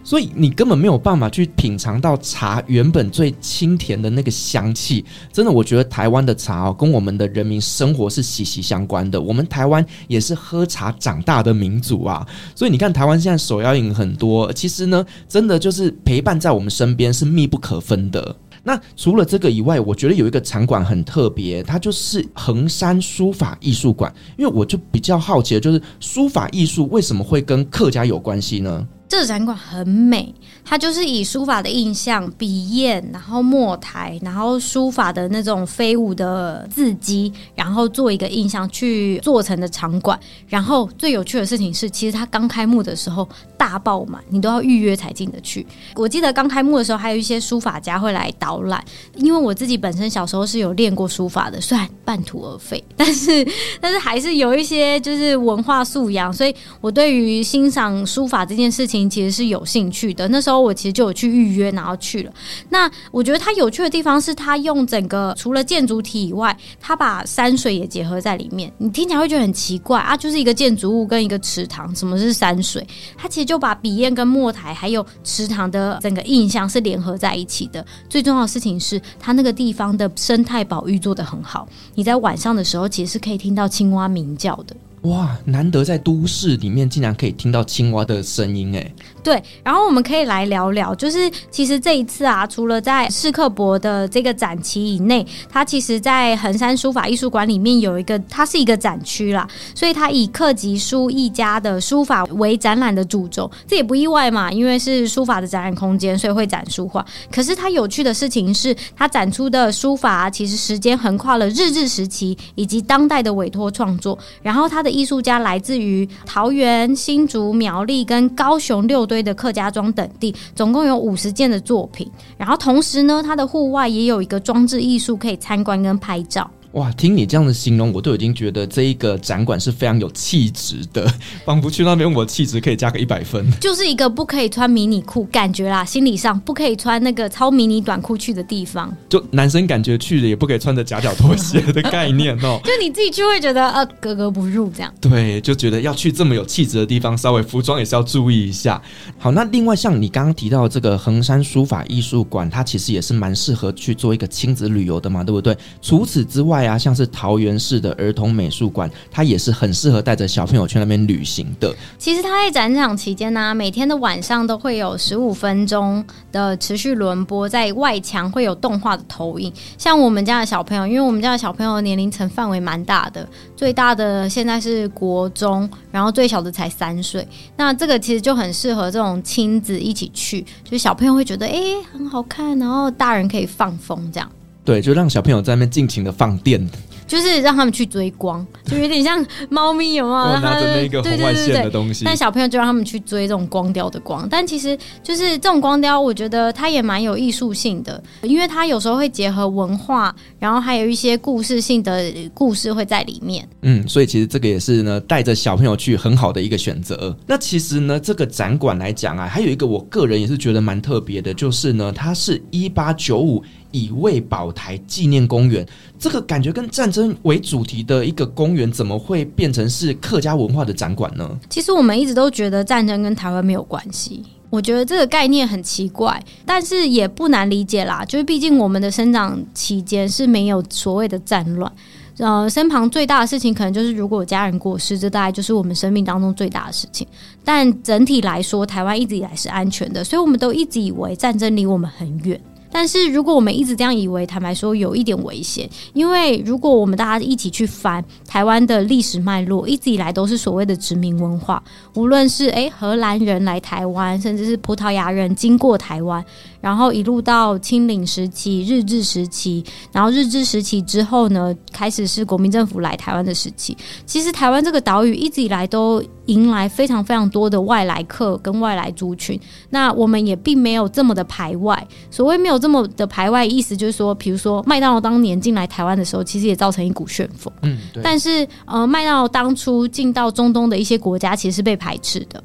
[0.08, 5.04] 所以你根本没有办法去品尝到茶原本最清甜的那个香气。
[5.34, 9.20] 真的，我觉得台湾的茶哦，跟我们的人民生活是息息相关的。
[9.22, 12.26] 我们台湾也是喝茶长大的民族啊。
[12.56, 18.34] 所以你看，台湾现在手摇饮很多，其实呢，真的就是陪伴在我们身边是密不可分的。
[18.64, 24.10] 那除了这个以外，我觉得有一个场馆很特别，它就是衡山书法艺术馆。
[24.38, 28.88] 因为我就比较好奇的就是书法艺术为什么会跟客家有关系呢？
[29.10, 30.34] 这个展馆很美，
[30.66, 40.20] 它就是以书法的印象、笔砚，然后墨台，然后书法的那种飞舞的字迹，然后做一个印象去做成的场馆。
[40.50, 45.66] 然后最有趣的事情是，其实它刚开幕的时候大爆满，你都要预约才进得去。
[45.96, 48.84] 我记得刚开幕的时候，还有一些书法家会来导览。
[49.16, 53.48] 因为我自己本身小时候是有练过书法的，虽然半途而废， 但是
[53.80, 58.97] 但是还是有一些就是文化素养，所以我对于欣赏书法这件事情。
[59.10, 62.32] 其实是有兴趣的，那时候我其实就有去预约，然后去了。
[62.70, 68.72] 那我觉得它有趣的地方是，它用整个除了建筑体以外，它把山水也结合在里面。
[68.78, 72.88] 你听起来会觉得很奇怪啊，就是一个建筑物跟一个池塘，什么是山水？
[73.18, 77.86] 它其实就把笔砚跟墨台还有池塘的整个印象是联合在一起的。
[78.10, 81.68] 最重要的事情是，它那个地方的生态保育做得很好。
[81.96, 84.76] 你在晚上的时候，其实是可以听到青蛙鸣叫的。
[85.04, 88.94] 哇，难得在都市里面竟然可以听到青蛙的声音，哎，
[89.28, 89.44] 对。
[89.62, 107.06] 然后我们可以来聊聊，就是其实这一次啊，除了在史克博的这个展期以内，它其实在衡山书法艺术馆里面有一个，它是一个展区啦，所以它以克吉书艺家的书法为展览的主轴，这也不意外嘛，因为是书法的展览空间，所以会展书画。
[107.32, 114.98] 可是它有趣的事情是，它展出的书法，其实时间横跨了日治时期以及当代的委托创作，然后它的。
[114.98, 122.10] 艺术家来自于桃园、新竹、苗栗跟高雄六堆的客家庄等地，总共有五十件的作品。
[122.38, 126.50] 然后同时呢，它的户外也有一个装置艺术可以参观跟拍照。
[126.78, 131.12] 哇，听你这样的形容，我都已经觉得这一个展馆是非常有气质的，
[131.44, 133.44] 仿佛去那边，我气质可以加个一百分。
[133.60, 138.96] 就是一个不可以穿迷你裤，感觉啦，心理上不可以穿那个超迷你短裤去的地方。
[139.10, 142.62] 就男生感觉去了也不可以穿着夹脚拖鞋的概念哦。
[142.64, 144.94] 就你自己去会觉得呃格格不入这样。
[145.02, 148.80] 对，就觉得要去这么有气质的地方，稍微服装也是要注意一下。
[149.18, 155.58] 好，那另外像你刚刚提到的这个衡山书法艺术馆，它其实也是蛮适合去做一个亲子旅游的嘛，对不对？
[155.82, 161.74] 除此之外啊，像是桃园市的儿童美术馆，它也是很适合带着小朋友去那边旅行的。
[161.98, 169.52] 其实它在展场期间呢、每天的晚上都会有十五分钟的持续轮播，在外墙会有动画的投影。
[169.78, 177.28] 像我们家的小朋友，因为我们家的小朋友年龄层范围蛮大的，最大的现在是国中，然后最小的才三岁。
[177.56, 184.32] 那这个其实就很适合这种亲子一起去，就是小朋友会觉得哎、很好看，然后大人可以放风这样。
[184.68, 186.70] 对，就让小朋友在那边尽情的放电。
[187.08, 190.18] 就是让他们去追光，就有点像猫咪有没有？
[190.18, 192.04] 我拿着那个红外线的东西。
[192.04, 203.48] 但小朋友就让他们去追这种光雕的光，但其实就是这种光雕，我觉得它也蛮有艺术性的，因为它有时候会结合文化，然后还有一些故事性的故事会在里面。
[203.62, 207.18] 嗯，所以其实这个也是呢，带着小朋友去很好的一个选择。
[207.26, 213.42] 那其实呢，这个展馆来讲啊，还有一个我个人也是觉得蛮特别的，就是呢，它是一八九五。
[213.72, 215.66] 乙未保台纪念公园，
[216.00, 221.30] 这个感觉跟战争为主题的一个公园，怎么会变成是客家文化的展馆呢？
[221.50, 228.06] 其实我们一直都觉得战争跟台湾没有关系，我觉得这个概念很奇怪，但是也不难理解啦。
[228.06, 231.72] 就是毕竟我们的生长期间是没有所谓的战乱，
[232.18, 237.06] 呃，身旁最大的事情可能就是如果家人过世，这大概就是我们生命当中最大的事情。
[237.44, 242.40] 但整体来说，台湾一直以来是安全的，所以我们都一直以为战争离我们很远。
[242.72, 251.62] 但是，如果我们一直这样以为，坦白说有一点危险，因为如果我们大家一起去翻台湾的历史脉络，一直以来都是所谓的殖民文化，
[251.96, 256.24] 无论是诶荷兰人来台湾，甚至是葡萄牙人经过台湾。
[256.68, 263.78] 然后一路到清领时期、日治时期，然后日治时期之后呢，开始是国民政府来台湾的时期。
[264.06, 269.40] 其实台湾这个岛屿一直以来都迎来非常非常多的外来客跟外来族群。
[269.70, 271.88] 那我们也并没有这么的排外。
[272.12, 277.50] 所谓没有这么的排外，意思就是说，比如说麦当劳当年进来台湾的时候，其实也造成一股旋风。
[277.62, 278.04] 嗯，对。
[278.04, 282.44] 但是呃，麦当劳当初进到中东的一些国家，其实是被排斥的。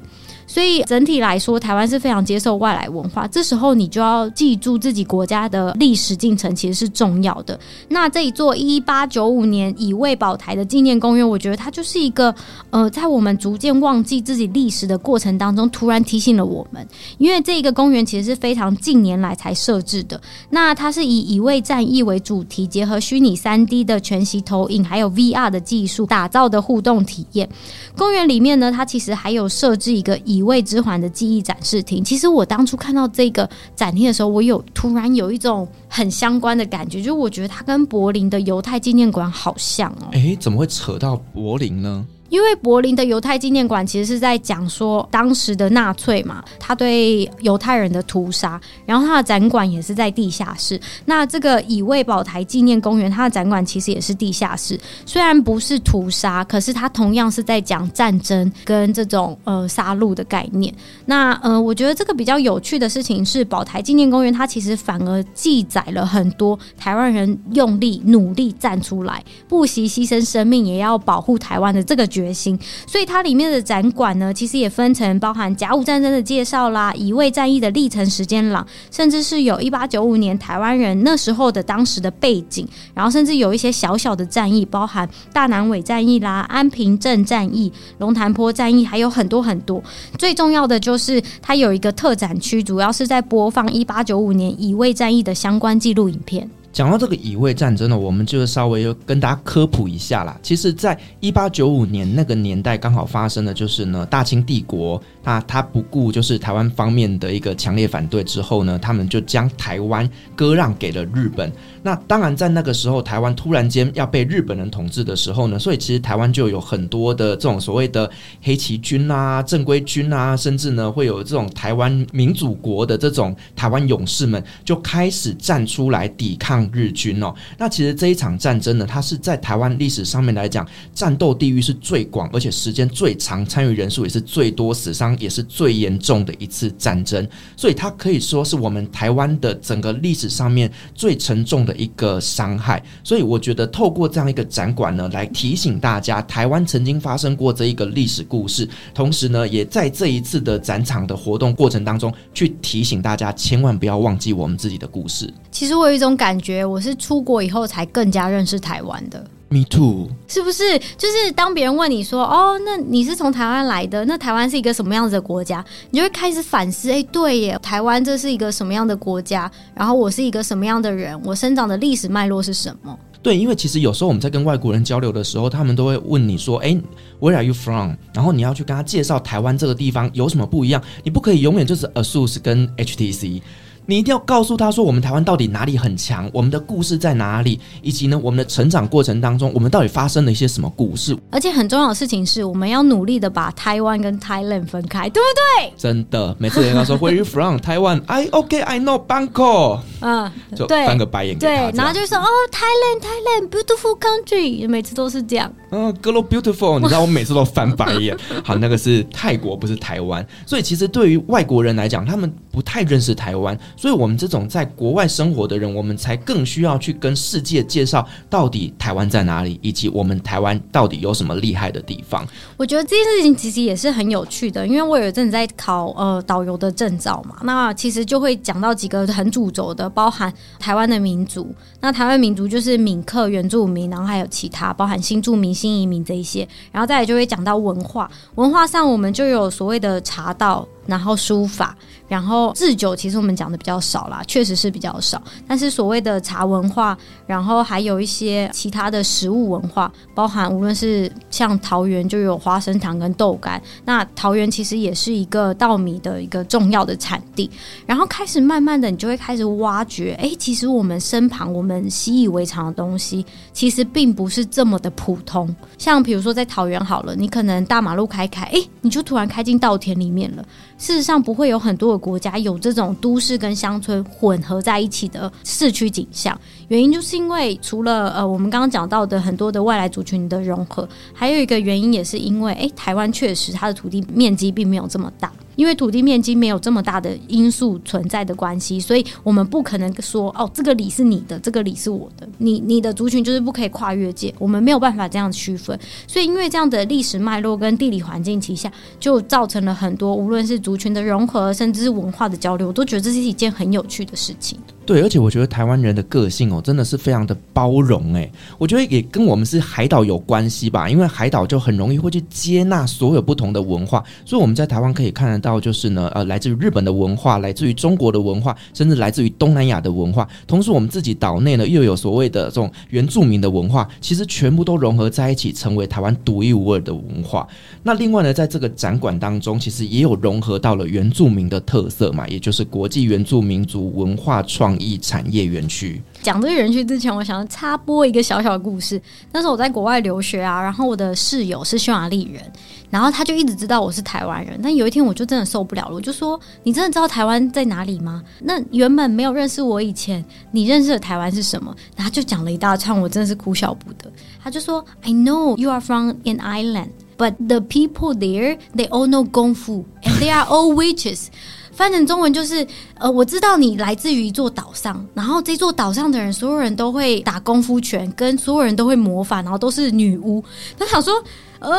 [0.53, 3.27] 所以整体来说，台湾是非常接受外来文化。
[3.27, 7.59] 这时候你就要记住自己国家的历史进程，其实是重要的。
[7.87, 12.31] 那这一座一八九五年乙未保台的纪念公园，我觉得它就是一个
[12.69, 16.87] 呃，在我们逐渐忘记自己历史的过程当中，突然提醒了我们。
[17.17, 20.21] 因为这个公园其实是非常近年来才设置的。
[20.51, 27.49] 那它是以乙未战役为主题，结合虚拟三 D 的全息投影，还有 VR 的技术打造的互动体验。
[27.97, 32.03] 公园里面呢，它其实还有设置一个乙未之环的记忆展示厅。
[32.03, 40.09] 其实我当初看到这个展厅的时候，我有突然有一种很相关的感觉，就是我觉得它跟柏林的犹太纪念馆好像哦。
[40.11, 42.05] 诶，怎么会扯到柏林呢？
[42.33, 50.81] 因为柏林的犹太纪念馆其实是在讲说当时的纳粹嘛，他对犹太人的屠杀，然后他的展馆也是在地下室。
[51.05, 60.73] 那这个乙未保台纪念公园，它的展馆其实也是地下室，虽然不是屠杀，可是它同样是在讲战争跟这种呃杀戮的概念。
[61.05, 72.22] 那呃，我觉得这个比较有趣的事情是，保台纪念公园它其实反而记载了很多台湾人用力努力站出来，不惜牺牲生命也要保护台湾的这个决。
[72.23, 72.57] 决心，
[72.87, 89.83] 所以它里面的展馆呢，其实也分成包含甲午战争的介绍啦，乙未战役的历程时间廊，甚至是有一八九五年台湾人那时候的当时的背景，然后甚至有一些小小的战役，包含大南伪战役啦、安平镇战役、龙潭坡战役，还有很多很多。
[90.17, 96.49] 最重要的就是它有一个特展区，主要是在播放一八九五年乙未战役的相关纪录影片。
[96.73, 100.35] 讲到这个乙未战争呢，我们就稍微跟大家科普一下啦。
[100.41, 111.51] 其实，在一八九五年那个年代，刚好发生的就是呢，大清帝国，那他不顾就是台湾方面的一个强烈反对之后呢，他们就将台湾割让给了日本。
[111.83, 118.09] 那当然，在那个时候，台湾突然间要被日本人统治的时候呢，所以其实台湾就有很多的这种所谓的
[118.41, 127.33] 黑旗军啊、正规军啊，甚至呢会有这种台湾民主国的这种台湾勇士们，就开始站出来抵抗日军哦。
[127.57, 141.73] 那其实这一场战争呢，它是在台湾历史上面来讲，战斗地域是最广，而且时间最长，参与人数也是最多，死伤也是最严重的一次战争，所以它可以说是我们台湾的整个历史上面最沉重的。
[141.73, 155.27] 一个伤害，所以我觉得透过这样一个展馆呢，来提醒大家台湾曾经发生过这一个历史故事，同时呢，也在这一次的展场的活动过程当中，去提醒大家千万不要忘记我们自己的故事。
[155.51, 159.25] 其实我有一种感觉，我是出国以后才更加认识台湾的。
[159.49, 160.79] Me too，是不是？
[160.97, 164.03] 就是当别人问你说：“哦，那你是从台湾来的？
[164.05, 169.49] 那台湾是一个什么样子的国家？”你就会开始反思：“哎，对耶，台湾这是一个什么样的国家？
[169.75, 171.19] 然后我是一个什么样的人？
[171.23, 176.75] 我生长的历史脉络是什么？”对，因为其实有时候我们在跟外国人交流的时候，他们都会问你说：“哎
[177.21, 180.81] ，Where are you from？” 然后你要去跟他介绍台湾这个地方有什么不一样。
[181.03, 183.41] 你不可以永远就是 ASUS 跟 HTC。
[183.85, 191.17] 你一定要告诉他说，我们台湾到底哪里很强，我们的故事在哪里，以及呢，我们的成长过程当中，我们到底发生了一些什么故事。
[191.31, 195.73] 而且很重要的事情是，我们要努力的把台湾跟 Thailand 分开，对不对？
[195.77, 197.57] 真的，每次人家说 Where are you from？
[197.57, 199.81] 台湾，I OK I know Bangkok。
[200.01, 201.71] 嗯，就翻个白眼给他。
[201.71, 205.51] 对，然后就说哦，Thailand，Thailand，beautiful country，每次都是这样。
[205.75, 208.15] 嗯，Girl beautiful，你知道我每次都翻白眼。
[208.43, 210.23] 好，那个是泰国，不是台湾。
[210.45, 213.57] 所以其实对于外国人来讲，他们不太认识台湾。
[213.75, 222.23] 所以，我们这种在国外生活的人，我们才更需要去跟世界介绍到底台湾在哪里，以及我们台湾到底有什么厉害的地方。
[222.55, 231.51] 我觉得这件事情其实也是很有趣的，因为我有一阵子在考呃导游的证照嘛，那其实就会讲到几个很主轴的，包含台湾的民族。
[231.81, 238.11] 那台湾民族就是闽客、原住民，然后还有其他，包含新住民、新移民这一些，然后再来就会讲到文化。
[238.35, 240.67] 文化上，我们就有所谓的茶道。
[240.85, 241.75] 然后书法，
[242.07, 245.21] 然后制酒，其实我们讲的比较少啦，确实是比较少。
[245.47, 257.49] 但是所谓的茶文化，然后还有一些其他的食物文化，包含无论是像桃园就有花生糖跟豆干，那桃园其实也是一个稻米的一个重要的产地。
[257.85, 265.53] 然后开始慢慢的，你就会开始挖掘，哎，其实我们身旁我们习以为常的东西，其实并不是这么的普通。
[265.77, 270.45] 像比如说在桃园好了，你可能大马路开开，哎，你就突然开进稻田里面了。
[270.83, 276.37] 事实上，不会有很多的国家有这种都市跟乡村混合在一起的市区景象。
[276.67, 285.31] 原因就是因为除了呃，我们刚刚讲到的很多的外来族群的融合，还有一个原因也是因为，诶，台湾确实它的土地面积并没有这么大。
[285.55, 292.27] 因为土地面积没有这么大的因素存在的关系，所以我们不可能说哦，这个里是你的，这个里是我的。
[292.37, 295.77] 你你的族群就是不可以跨越界，我们没有办法这样区分。
[296.07, 304.59] 所以因为这样的历史脉络跟地理环境旗下，就造成了很多无论是族群的融合，甚至是文化的交流，我都觉得这是一件很有趣的事情。
[304.85, 308.29] 对，而且我觉得台湾人的个性哦，真的是非常的包容诶。
[308.57, 320.27] 我觉得也跟我们是海岛有关系吧，因为海岛就很容易会去接纳所有不同的文化，所以我们在台湾可以看得到，就是呢，呃，来自于日本的文化，来自于中国的文化，甚至来自于东南亚的文化。
[320.45, 327.47] 同时，我们自己岛内呢，又有所谓的这种原住民的文化，其实全部都融合在一起，成为台湾独一无二的文化。
[327.83, 334.72] 那另外呢，在这个展馆当中，其实也有融合到了原住民的特色嘛，也就是国际原住民族文化创。
[334.73, 336.01] 创意产业园区。
[336.23, 338.99] 讲这个园区之前，我想要插播一个小小的故事。
[339.31, 342.41] 那时候我在国外留学啊，然后我的室友是匈牙利人，
[342.89, 344.59] 然后他就一直知道我是台湾人。
[344.63, 351.75] 但有一天我就真的受不了了，我就说：“你真的知道台湾在哪里吗？”那原本没有认识我以前，你认识的台湾是什么？
[351.95, 354.11] 然后就讲了一大串，我真的是哭笑不得。
[354.43, 360.31] 他就说：“I know you are from an island, but the people there they all know 功夫，and they
[360.31, 361.27] are all witches。”
[361.75, 362.65] 翻成中文就是，
[362.99, 370.43] 呃，我知道你来自于一座岛上，然后这座岛上的人，所有人都会打功夫拳，跟所有人都会魔法，然后都是女巫。
[370.77, 371.13] 他想说，
[371.59, 371.71] 呃，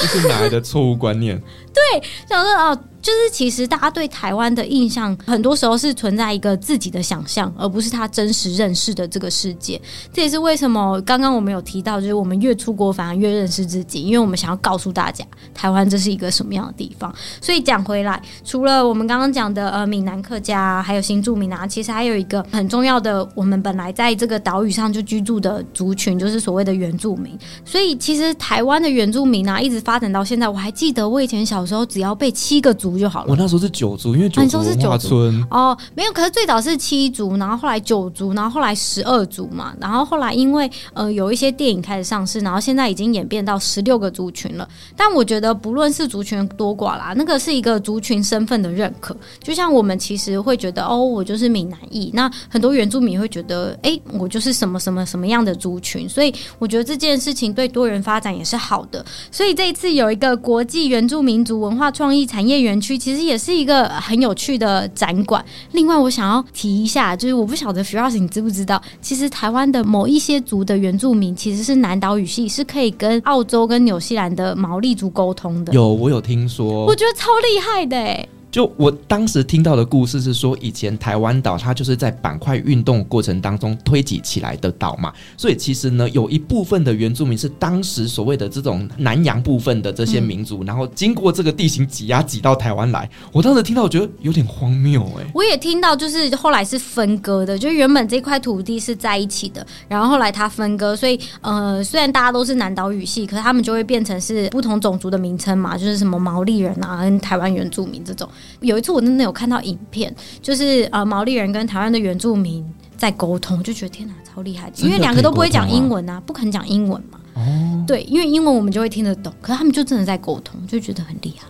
[0.00, 1.40] 这是哪来的错误观念？
[1.74, 2.78] 对，想说啊。
[3.04, 9.78] 就是其实大家对台湾的印象，很多时候是存在一个自己的想象，而不是他真实认识的这个世界。
[10.10, 17.14] 这也是为什么刚刚我们有提到，就是我们越出国反而越认识自己，因为我们想要告诉大家，台湾这是一个什么样的地方。
[17.42, 27.38] 所以讲回来，除了我们刚刚讲的呃闽南客家，还有新住民啊，其实还有一个很重要的，我们本来在这个岛屿上就居住的族群，就是所谓的原住民。
[27.66, 32.94] 所以其实台湾的原住民啊，一直发展到现在，我还记得我以前小时候只要背七个族。
[33.04, 33.26] 就好了。
[33.28, 36.12] 我那时候是九族，因为九族是九村哦，没有。
[36.12, 39.74] 可是最早是七族，然后后来九族，然后后来十二族嘛。
[39.80, 44.68] 然后后来因为呃有一些电影开始上市，然后现在已经演变到十六个族群了。
[44.96, 49.16] 但我觉得不论是族群多寡啦，那个是一个族群身份的认可。
[49.42, 52.10] 就像我们其实会觉得哦，我就是闽南裔。
[52.14, 56.08] 那很多原住民会觉得，哎，我就是什么什么什么样的族群。
[56.08, 59.04] 所以我觉得这件事情对多元发展也是好的。
[59.32, 62.74] 所以这一次有一个国际原住民族文化创意产业园。
[62.84, 65.42] 区其实也是一个很有趣的展馆。
[65.72, 75.72] 另外，我想要提一下，就是我不晓得 Firas 你知不知道，其实台湾的某一些族的原住民其实是南岛语系，是可以跟澳洲跟纽西兰的毛利族沟通的。
[75.72, 78.28] 有，我有听说，我觉得超厉害的哎。
[78.54, 93.10] 就我当时听到的故事是说，以前台湾岛它就是在板块运动过程当中推挤起来的岛嘛，所以其实呢，有一部分的原住民是当时所谓的这种南洋部分的这些民族，然后经过这个地形挤压挤到台湾来。
[93.32, 95.26] 我当时听到，我觉得有点荒谬哎。
[95.34, 108.28] 我也听到，就是后来是分割的，就原本这块土地是在一起的，然后后来它分割，所以呃，虽然大家都是南岛语系，可是他们就会变成是不同种族的名称嘛，就是什么毛利人啊，跟台湾原住民这种。
[108.60, 112.64] 有一次我真的有看到影片，就是呃毛利人跟台湾的原住民
[112.96, 114.70] 在沟通，就觉得天哪，超厉害！
[114.76, 117.20] 因为两个都不会讲英文啊，不肯讲英文嘛。
[117.34, 121.46] 哦，对，因为英文我们就会听得懂，可是他们就真的在沟通，就觉得很厉害。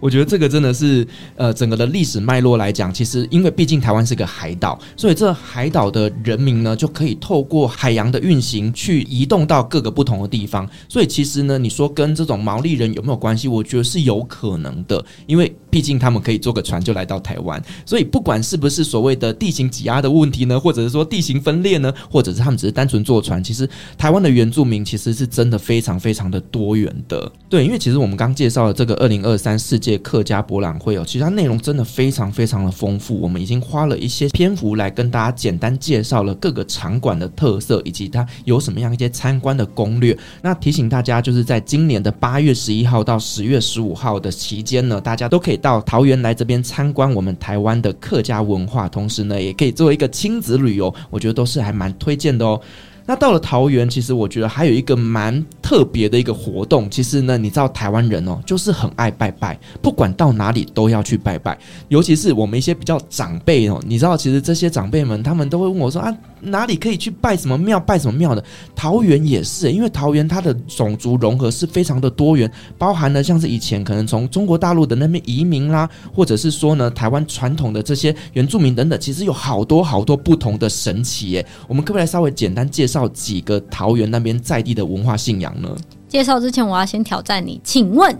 [0.00, 10.68] 我觉得这个真的是，呃，整个的历史脉络来讲，其实因为毕竟台湾是个海岛，所以这海岛的人民呢，就可以透过海洋的运行去移动到各个不同的地方。
[10.88, 13.48] 所以其实呢，你说跟这种毛利人有没有关系？
[13.48, 17.62] 我觉得是有可能的，因为毕竟他们可以坐个船就来到台湾。
[17.84, 27.30] 所以不管是不是所谓的地形挤压的问题呢，或者是说地形分裂呢，或者是他们只是单纯坐船，其实台湾的原住民其实是真的非常非常的多元的。
[27.48, 29.98] 对，因为其实我们刚介绍了这个二零二三世界。
[29.98, 33.18] 客家博览会哦，其实它内容真的非常非常的丰富。
[33.20, 40.16] 我们已经花了一些篇幅来跟大家简单介绍了各个场馆的特色，以及它有什么样一些参观的攻略。
[40.40, 52.58] 那提醒大家，就是在今年的八月十一号到十月十五号的期间呢，大家都可以到桃园来这边参观我们台湾的客家文化，同时呢，也可以做一个亲子旅游，我觉得都是还蛮推荐的哦。
[53.04, 56.88] 那到了桃园，其实我觉得还有一个蛮特别的一个活动。
[56.90, 61.58] 其实呢，你知道台湾人哦，就是很爱拜拜，不管到哪里都要去拜拜。
[61.88, 68.44] 尤其是我们一些比较长辈哦，你知道，其实这些长辈们他们都会问我说啊，哪里可以去拜什么庙，拜什么庙的？
[68.74, 81.46] 桃园也是，因为桃园它的种族融合是非常的多元，包含了像是以前可能从中国大陆的那边移民啦，或者是说呢，台湾传统的这些原住民等等，其实有好多好多不同的神奇耶。
[81.66, 83.08] 我们可不可以来稍微简单介绍？
[83.08, 85.68] 几个桃园那边在地的文化信仰呢？
[86.08, 88.16] 介绍之前，我要先挑战你，请问。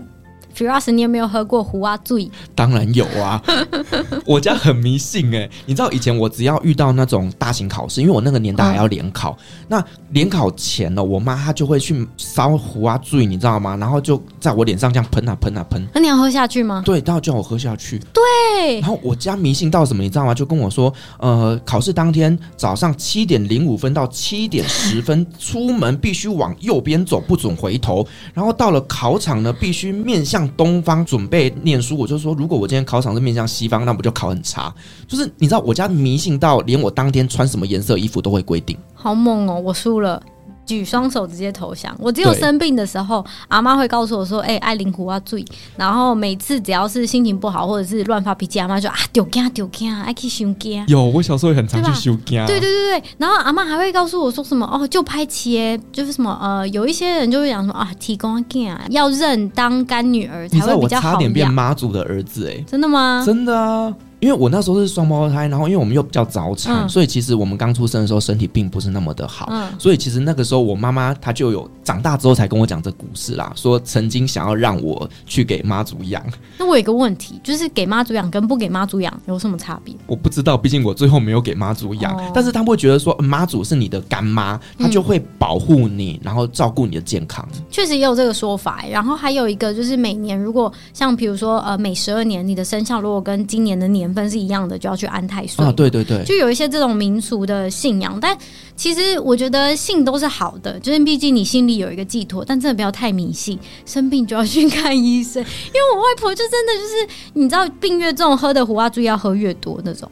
[0.55, 2.29] Firas，你有没有喝过胡啊醉？
[2.53, 3.41] 当然有啊，
[4.25, 5.51] 我家很迷信哎、欸。
[5.65, 13.77] 你知道以前我只要遇到那种大型考试，因为我那个年代还要联考，嗯、那联考前呢，我妈她就会去烧胡啊醉，你知道吗？
[13.77, 15.87] 然后就在我脸上这样喷啊喷啊喷。
[15.93, 16.81] 那你要喝下去吗？
[16.85, 17.99] 对，她要叫我喝下去。
[18.11, 18.79] 对。
[18.81, 20.33] 然后我家迷信到什么，你知道吗？
[20.33, 28.05] 就跟我说，呃，考试当天早上七点零五分到七点十分出门必须往右边走，不准回头。
[28.33, 30.38] 然后到了考场呢，必须面向。
[30.39, 34.73] 向东方准备念书，我就说，如果我今天考场是面向西方，那不就考很差？
[35.07, 38.77] 就是你知道，我家迷信到连我当天穿什么颜色衣服都会规定。
[38.93, 39.59] 好猛哦！
[39.59, 40.21] 我输了。
[40.69, 41.91] 举双手直接投降。
[41.97, 45.43] 我只有生病的时候，阿妈会告诉我说：“哎、欸，爱灵狐啊，注意。”
[45.75, 52.45] 然后每次只要是心情不好或者是乱发脾气，阿妈就说：“啊，丢惊丢惊，爱去修惊。”有，我小时候也很常去修惊。
[52.45, 53.03] 对对对对。
[53.17, 63.23] 然后阿妈还会告诉我说什么：“哦，就拍切，就是什么呃，有一些人就会讲说啊，提供惊要认当干女儿才会比较好。”差点变妈祖的儿子哎、欸，真的吗？
[63.25, 63.91] 真的啊。
[64.19, 69.47] 因为我那时候是双胞胎，然后因为我们又比较早产，嗯、所以其实我们刚出生的时候身体并不是那么的好。
[69.51, 76.23] 嗯，所以其实那个时候我妈妈她就有长大之后才跟我讲这故事啦，说曾经想要让我去给妈祖养。
[76.57, 79.95] 那我有一个问题，就是给妈祖养跟不给妈祖养有什么差别？
[80.05, 82.13] 我不知道，毕竟我最后没有给妈祖养。
[82.15, 87.47] 哦、但是他们会觉得说妈祖是你的干妈，她就会保护你，嗯、然后照顾你的健康。
[87.69, 88.83] 确实也有这个说法。
[88.89, 95.63] 然后还有一个就是每年如果像比如说呃每十二年你的生肖如果跟今年的年份是一样的，就要去安太岁。
[95.65, 98.37] 啊，对对对，就有一些这种民俗的信仰，但
[98.75, 105.41] 其实我觉得信都是好的，就是毕竟你心里有一个寄托，但真的不要太迷信，生病就要去看医生。
[105.41, 110.09] 因为我外婆就真的就是你知道病越重，喝的胡啊，注意要喝越多那种。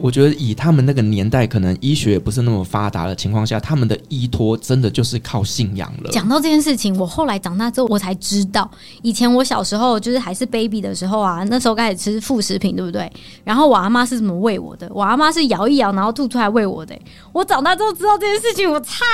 [0.00, 6.10] 我觉得以他们那个年代，可能医学也不是那么发达的情况下，他们的依托真的就是靠信仰了。
[6.10, 8.70] 讲到这件事情，我后来长大之后，我才知道，
[9.02, 13.10] 以前我小时候就是还是 baby 的时候啊，那时候开始吃副食品，对不对？
[13.44, 14.88] 然后我阿妈是怎么喂我的？
[14.92, 16.96] 我阿妈是摇一摇，然后吐出来喂我的。
[17.32, 19.04] 我长大之后知道这件事情，我差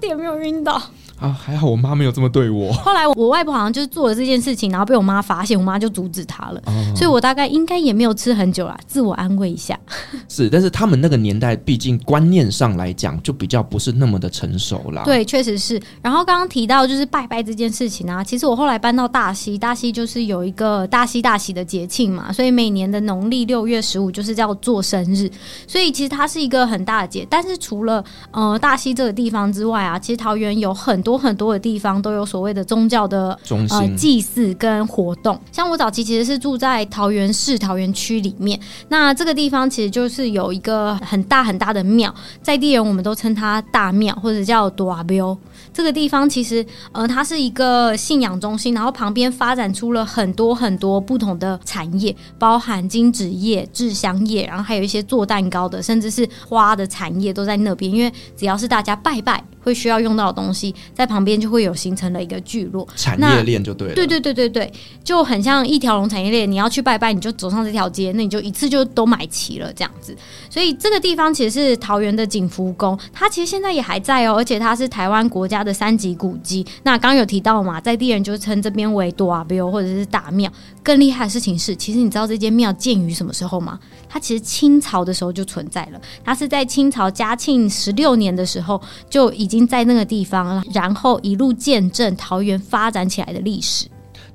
[0.00, 0.80] 点没有晕倒。
[1.20, 2.72] 啊，还好我妈没有这么对我。
[2.82, 6.62] 后来我外婆好像就是做了这件事情，然后被我妈发现，我妈就阻止她了。
[6.64, 9.78] 哦、所以我大概应该也没有吃很久啦，自我安慰一下。
[10.28, 15.02] 是，但是他们那个年代，毕竟观念上来讲，就比较不是那么的成熟啦。
[15.04, 15.78] 对，确实是。
[16.00, 25.30] 然后刚刚提到就是拜拜这件事情啊，其实我后来搬到大溪，大溪就是有一个大溪大喜的节庆嘛，所以每年的农历六月十五就是叫做生日，
[25.66, 27.26] 所以其实它是一个很大的节。
[27.28, 31.09] 但是除了呃大溪这个地方之外啊，其实桃园有很多。
[31.10, 38.58] 多很多的地方都有所谓的宗教的中心、呃、祭祀跟活动，像我早期其实是住在桃园市桃园区里面，
[38.88, 45.36] 那这个地方其实就是有一个很大很大的庙，在地人我们都称它大庙或者叫大庙。
[45.72, 59.42] 这个地方其实呃它是一个信仰中心，然后旁边发展出了很多很多不同的产业，包含金纸业、制香业，然后还有一些做蛋糕的，甚至是花的产业都在那边，因为只要是大家拜拜。
[59.62, 63.94] 会需要用到的东西，在旁边就会有形成了一个聚落产业链，就对了。
[63.94, 64.72] 对对对对对，
[65.04, 66.50] 就很像一条龙产业链。
[66.50, 70.16] 你要去拜拜，你就走上这条街，那你就一次就都买齐了这样子。
[70.48, 76.66] 所以这个地方其实是桃园的景福宫，它其实现在也还在哦，而且它是台湾国家的三级古迹。
[76.82, 80.50] 那刚刚有提到嘛，在地人就称这边为多阿庙或者是大庙。
[80.82, 83.78] 更厉害的事情是，其实你知道这间庙建于什么时候吗？
[84.12, 93.86] 它其实清朝的时候就存在了，它是在清朝嘉庆十六年的时候就已经在那个地方了，然后一路见证桃园发展起来的历史。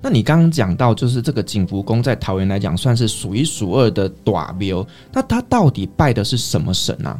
[0.01, 7.19] 那你刚刚讲到，就是这个景福宫在桃园来讲算是数一数二的短庙，那它到底拜的是什么神啊？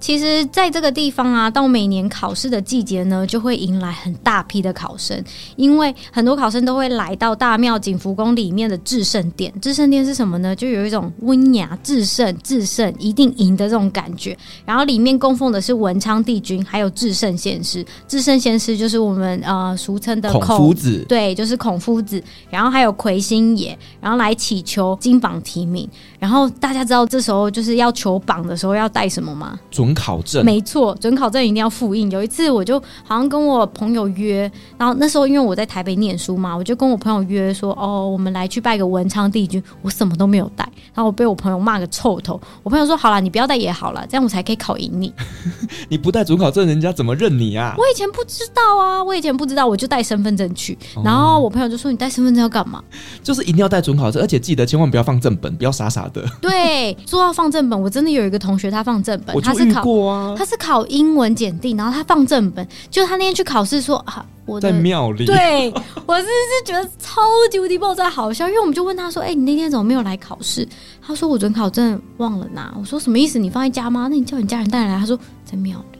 [0.00, 5.22] 其实，在这个地方啊，到每年考试的季节呢，就会迎来很大批的考生，
[5.56, 9.52] 因为很多考生都会来到大庙景福宫里面的至圣殿。
[9.60, 10.56] 至圣殿是什么呢？
[10.56, 14.36] 就有一种温雅、至圣、至圣一定赢的这种感觉。
[14.64, 17.84] 然后里面供奉的是文昌帝君，还有至圣先师。
[18.08, 22.22] 至圣先师就是我们呃俗称的孔夫子，对，就是孔夫子。
[22.48, 25.86] 然后还有魁星爷，然后来祈求金榜题名。
[26.20, 29.58] 然后大家知道这时候就是要求榜的时候要带什么吗？
[29.70, 30.44] 准考证。
[30.44, 32.08] 没错，准考证一定要复印。
[32.10, 34.42] 有一次我就好像跟我朋友约，
[34.78, 39.60] 然后那时候因为我在台北念书嘛，我就跟我朋友约说，哦，我们来去拜个文昌帝君。
[39.80, 40.64] 我什么都没有带，
[40.94, 42.38] 然后我被我朋友骂个臭头。
[42.62, 45.12] 我朋友说，好了，你不要带也好了，这样我才可以考赢你。
[45.88, 47.74] 你不带准考证，人家怎么认你啊？
[47.78, 50.76] 我以前不知道啊，我以前不知道，我就带身份证去。
[51.02, 52.82] 然后我朋友就说，你带身份证要干嘛？
[53.22, 56.24] 就是一定要带准考证，而且记得千万不要放正本，不要傻傻的。
[56.40, 65.72] 对，说到放正本，我真的有一个同学，他放正本，他是考啊，他是考英文检定，然后他放正本，就他那天去考试说啊，我在庙里，对
[66.06, 70.66] 我是是觉得超级无敌爆炸好笑，因为我们就问他说，哎、欸，你那天怎么没有来考试？
[71.00, 72.72] 他说我准考证忘了拿。
[72.78, 73.38] 我说什么意思？
[73.38, 74.08] 你放在家吗？
[74.10, 74.98] 那你叫你家人带来。
[74.98, 75.98] 他说在庙里。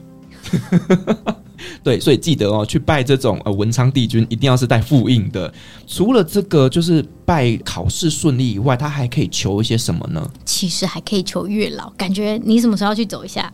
[1.83, 5.53] 对，所以记得哦，去拜这种呃文昌帝君，一定要是带复印的。
[5.87, 10.31] 除了这个，就是拜考试顺利以外，他还可以求一些什么呢？
[10.45, 13.51] 其实还可以求月老，感觉你什么时候要去走一下？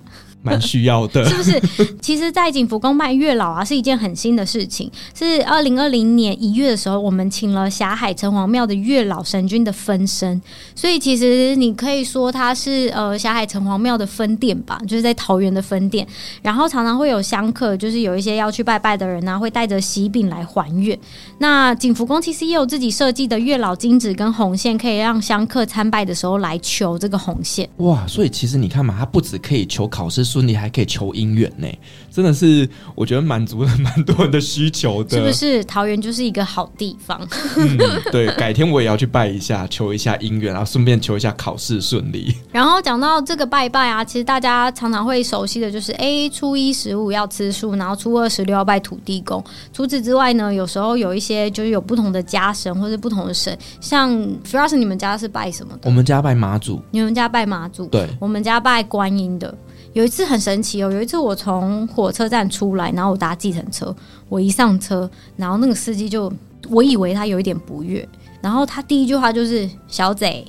[0.51, 1.95] 蛮需要的， 是不是？
[2.01, 4.91] 其实，在景福宫拜月老啊，是一件很新的事情。
[5.13, 10.41] 是二零二零年一月的时候，我们请了霞海城隍庙的月老神君的分身，
[10.75, 16.07] 所以其实你可以说它是呃霞海城隍庙的分店吧，就是在桃园的分店。
[16.41, 20.97] 然后常常会有香客，就是有一些要去拜拜的人呢、啊，会带着喜饼来还愿。
[21.39, 27.67] 那景福宫其实也有自己设计的月老金子跟红线，可以让香客参拜的时候来求这个红线。
[27.77, 30.17] 哇，所以其实你看嘛，它不止可以求考试。
[30.37, 31.67] 顺利，还可以求姻缘呢，
[32.11, 35.17] 真的是我觉得满足了蛮多人的需求的。
[35.17, 37.27] 是不是桃园就是一个好地方？
[37.57, 37.77] 嗯，
[38.11, 42.35] 对，改天我也要去拜一下，求一下姻缘，然后顺便求一下考试顺利。
[42.53, 49.43] 然后讲到这个拜拜啊，其实大家常常会熟悉的就是，哎，初一十五要吃素，然后初二十六要拜土地公。
[49.73, 54.11] 除此之外呢，有时候有一些就是有不同的家神或者不同的神，像
[54.43, 55.81] Firas，你们家是拜什么的？
[55.85, 56.81] 我们家拜妈祖。
[56.91, 57.87] 你们家拜妈祖？
[57.87, 59.55] 对，我们家拜观音的。
[59.93, 63.95] 有一次很神奇哦，有一次我从火车站出来，然后我搭计程车，
[64.29, 66.31] 我一上车，然后那个司机就，
[66.69, 68.07] 我以为他有一点不悦，
[68.41, 70.45] 然后他第一句话就是“小贼，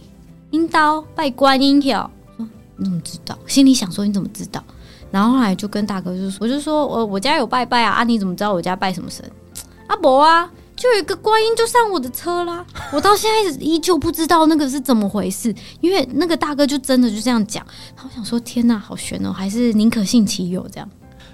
[0.51, 3.39] 阴刀拜观音条”，说你怎么知道？
[3.47, 4.63] 心里想说你怎么知道？
[5.11, 9.25] 然后后来就跟大哥就说，我就说我我家有拜拜啊，啊你怎么知道我家拜什么神？
[9.87, 10.51] 阿 伯啊。
[10.79, 17.67] 就有一个观音就上我的车啦， 我到现在依旧不知道那个是怎么回事，因为那个大哥就真的就这样讲，
[17.97, 20.89] 然后我想说天呐，好悬哦，还是宁可信其有这样。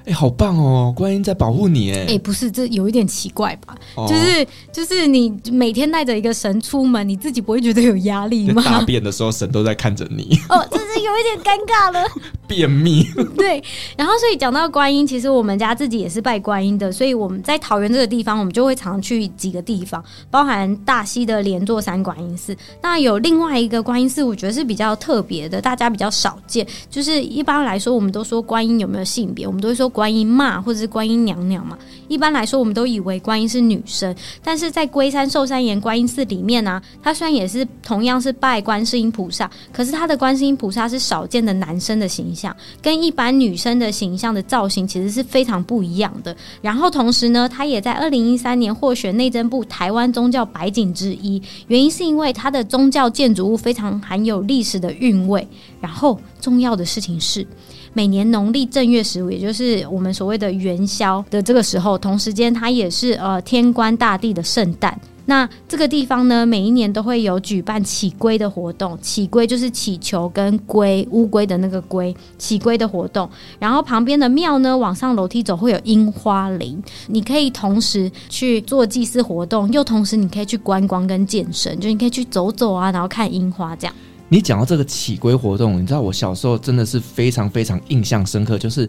[0.04, 0.92] 哎、欸，好棒哦！
[0.94, 3.74] 观音在保护你，哎，哎，不是，这有一点奇怪吧？
[3.96, 8.60] 哦、就是就是你每天带着一个神出门，你自己不会觉得有压力吗？
[8.68, 10.38] 大便的时候，神都在看着你。
[10.50, 12.06] 哦，这是有一点尴尬了。
[12.46, 13.02] 便秘。
[13.34, 13.64] 对，
[13.96, 22.54] 然后所以讲到观音，其实我们家自己也是拜观音的，所以我们在桃园这个地方，我们就会常常去几个地方，包含大溪的连座山观音寺。
[22.82, 26.66] 那有另外一个观音寺，我觉得是比较特别的，大家比较少见。
[26.90, 29.90] 就是一般来说，我们都说观音有没有性别，我们都会说。
[29.94, 31.78] 观音妈或者是观音娘娘嘛，
[32.08, 46.36] 一般来说我们都以为观音是女生，但是在龟山寿山岩观音寺里面呢、它虽然也是同样是拜观世音菩萨，可是它的观世音菩萨是少见的男生的形象，跟一般女生的形象的造型其实是非常不一样的。
[46.60, 55.46] 然后同时呢，它也在二零一三年获选内政部台湾宗教百景之一，原因是因为它的宗教建筑物非常含有历史的韵味。
[55.80, 57.46] 然后重要的事情是。
[57.94, 65.00] 每年农历正月十五，也就是我们所谓的元宵的这个时候，同时间它也是呃天官大帝的圣诞。
[65.26, 68.98] 那这个地方呢，每一年都会有举办祈龟的活动。
[69.00, 73.26] 祈龟就是祈求跟龟乌龟的那个龟，祈龟的活动。
[73.58, 83.94] 然后旁边的庙呢，往上楼梯走会有樱花林，你可以同时去做祭祀活动，又同时你可以去观光跟健身，就你可以去走走啊，然后看樱花这样。
[84.28, 88.82] 你讲到这个起龟活动，你知道我小时候真的是非常非常印象深刻，就是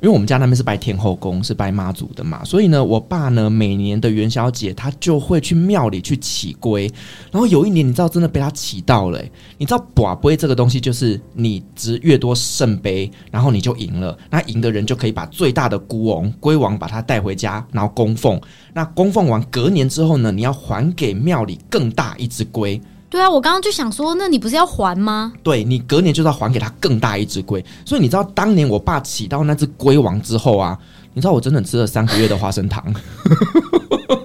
[0.00, 6.90] 因为我们家那边是拜天后宫，是拜妈祖的嘛，所以呢，我爸呢每年的元宵节他就会去庙里去起龟，
[7.30, 9.22] 然后有一年你知道真的被他起到了，
[9.58, 18.40] 你知道跋杯这个东西就是你值越多圣杯，然后你就赢了，那赢的人就可以把最大的孤王龟王把它带回家，然后供奉，
[18.72, 22.80] 那供奉完隔年之后呢，你要还给庙里更大一只龟。
[23.10, 25.32] 对啊，我刚刚就想说，那你不是要还吗？
[25.42, 30.78] 对，你隔年就是要还给他更大一只龟，所以你知道当年我爸起到那只龟王之后啊，
[31.14, 32.84] 你知道我整整吃了三个月的花生糖。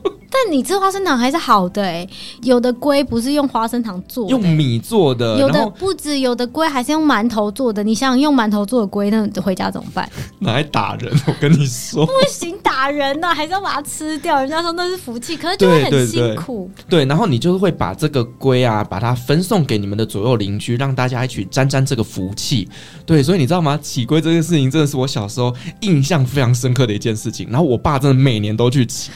[0.50, 2.10] 你吃花生糖还是好的哎、欸，
[2.44, 7.84] 有的龟不是用花生糖做的，用米做的，有的不止，有的龟还是用馒头做的。
[7.84, 10.10] 你想想用馒头做的龟，那回家怎么办？
[10.40, 14.40] 拿来打人， 我跟你说，不行，打人呢、啊，还是要把它吃掉。
[14.40, 16.70] 人家说那是福气，可是就会很辛苦。
[16.90, 22.68] 对，然后你就是会把这个龟啊，把它分送给你们的左右邻居，让大家一起沾沾这个福气。
[23.06, 23.80] 对，所以你知道吗？
[23.82, 27.48] 起龟这件事情真的是我小时候印象非常深刻的一件事情。
[27.50, 29.12] 然后我爸真的每年都去祈。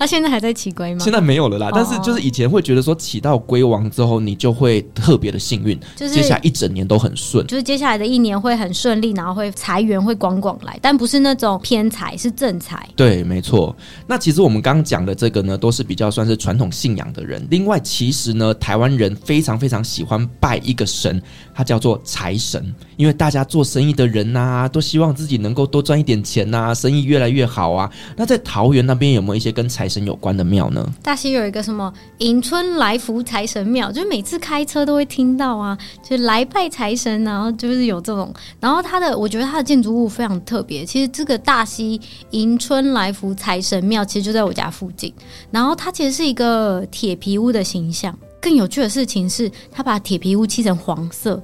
[0.00, 1.00] 他现在还在起龟吗？
[1.00, 12.88] 现在没有了啦，但是就是以前会觉得说起到龟王之后，你就会特别的幸运，就是接下来一整年都很顺，就是接下来的一年会很顺利，然后会财源会广广来，但不是那种偏财，是正财。
[12.96, 13.76] 对，没错。
[14.06, 17.46] 那其实我们刚刚讲的这个呢，都是比较算是传统信仰的人。
[17.50, 21.20] 另外，其实呢，台湾人非常非常喜欢拜一个神，
[21.60, 27.90] 他叫做财神，因为大家做生意的人呐、都希望自己能够多赚一点钱呐、生意越来越好啊。
[28.16, 30.82] 那在桃园那边有没有一些跟财神有关的庙呢？
[31.02, 40.82] 大溪有一个什么迎春来福财神庙，就是每次开车都会听到啊，就是来拜财神，然后就是有这种，然后它的我觉得它的建筑物非常特别。
[40.82, 42.00] 其实这个大溪
[42.30, 45.12] 迎春来福财神庙其实就在我家附近，
[45.50, 48.18] 然后它其实是一个铁皮屋的形象。
[48.40, 51.42] 更有趣的事情是，他把铁皮屋漆成黄色。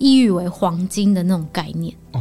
[0.00, 2.20] 意喻为黄金的那种概念哦，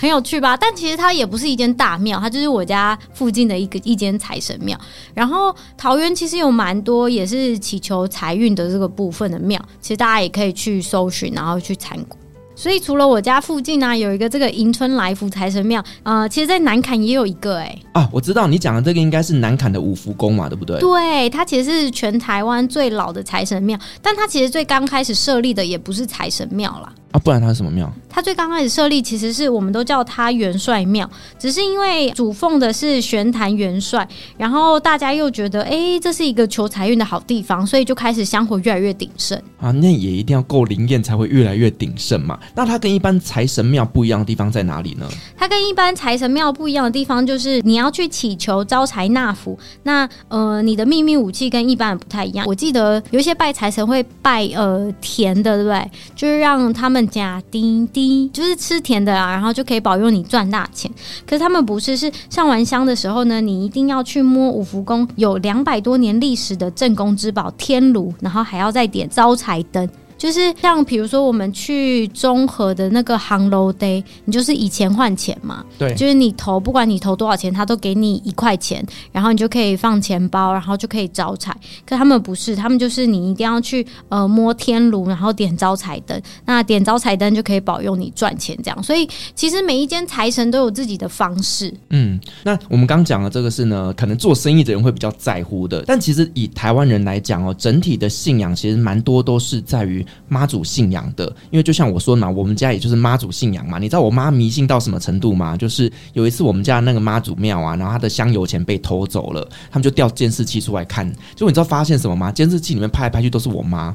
[0.00, 0.56] 很有趣吧？
[0.56, 4.80] 但其实它也不是一间大庙，它就是我家附近的一个一间财神庙。
[5.12, 12.18] 然后桃园其实有蛮多也是祈求财运的这个部分的庙，其实大家也可以去搜寻，然后去参观。
[12.58, 20.80] 所以除了我家附近呢、啊，有一个这个迎春来福财神庙，呃，其实，在南坎也有一个、欸，哎，啊，我知道你讲的这个应该是南坎的五福宫嘛，对不对？
[20.80, 26.92] 对，它其实是全台湾最老的财神庙，但它其实最刚开始设立的也不是财神庙啦。
[27.12, 27.90] 啊，不然它是什么庙？
[28.10, 34.06] 它最刚开始设立其实是我们都叫它元帅庙，只是因为主奉的是玄坛元帅，
[34.36, 39.70] 然后大家又觉得哎、欸，这是一个求财运的好地方，所以就开始香火越来越鼎盛啊。
[39.70, 42.38] 那也一定要够灵验才会越来越鼎盛嘛。
[42.54, 45.08] 那它跟一般财神庙不一样的地方在哪里呢？
[45.36, 49.58] 它跟一般财神庙不一样的地方就是你要去祈求招财纳福。
[49.84, 52.44] 那呃，你的秘密武器跟一般人不太一样。
[52.46, 55.90] 我记得有一些拜财神会拜呃甜的，对不对？
[56.14, 60.90] 就是让他们家滴滴，就是吃甜的啊，然后就可以保佑你赚大钱。
[61.26, 69.88] 可是他们不是，是上完香的时候呢，你一定要去摸五福宫有两百多年历史的镇宫之宝天炉，然后还要再点招财灯。
[70.18, 75.64] 就是像比如说我们去综合的那个航楼 day，你就是以钱换钱嘛。
[75.78, 81.56] 对，就是你投，不管你投多少钱，他都给你一块钱，然后你就可以放钱包，然后就可以招财。
[81.86, 86.20] 可他们不是，他们就是你一定要去呃摸天炉，然后点招财灯。
[86.44, 88.82] 那点招财灯就可以保佑你赚钱，这样。
[88.82, 91.72] 所以其实每一间财神都有自己的方式。
[91.90, 95.84] 嗯，那我们刚讲的这个是呢，可能做生意的人会比较在乎的。
[95.86, 100.04] 但其实以台湾人来讲哦，整体的信仰其实蛮多都是在于。
[100.28, 103.78] 妈祖信仰的，因为就像我说的嘛，我们家也就是妈祖信仰嘛。
[103.78, 105.56] 你知道我妈迷信到什么程度吗？
[105.56, 112.30] 就是有一次我们家那个妈祖庙啊，然后她的香油钱被偷走了，他们就调监视器出来看，就你知道发现什么吗？
[112.32, 113.94] 监视器里面拍来拍去都是我妈。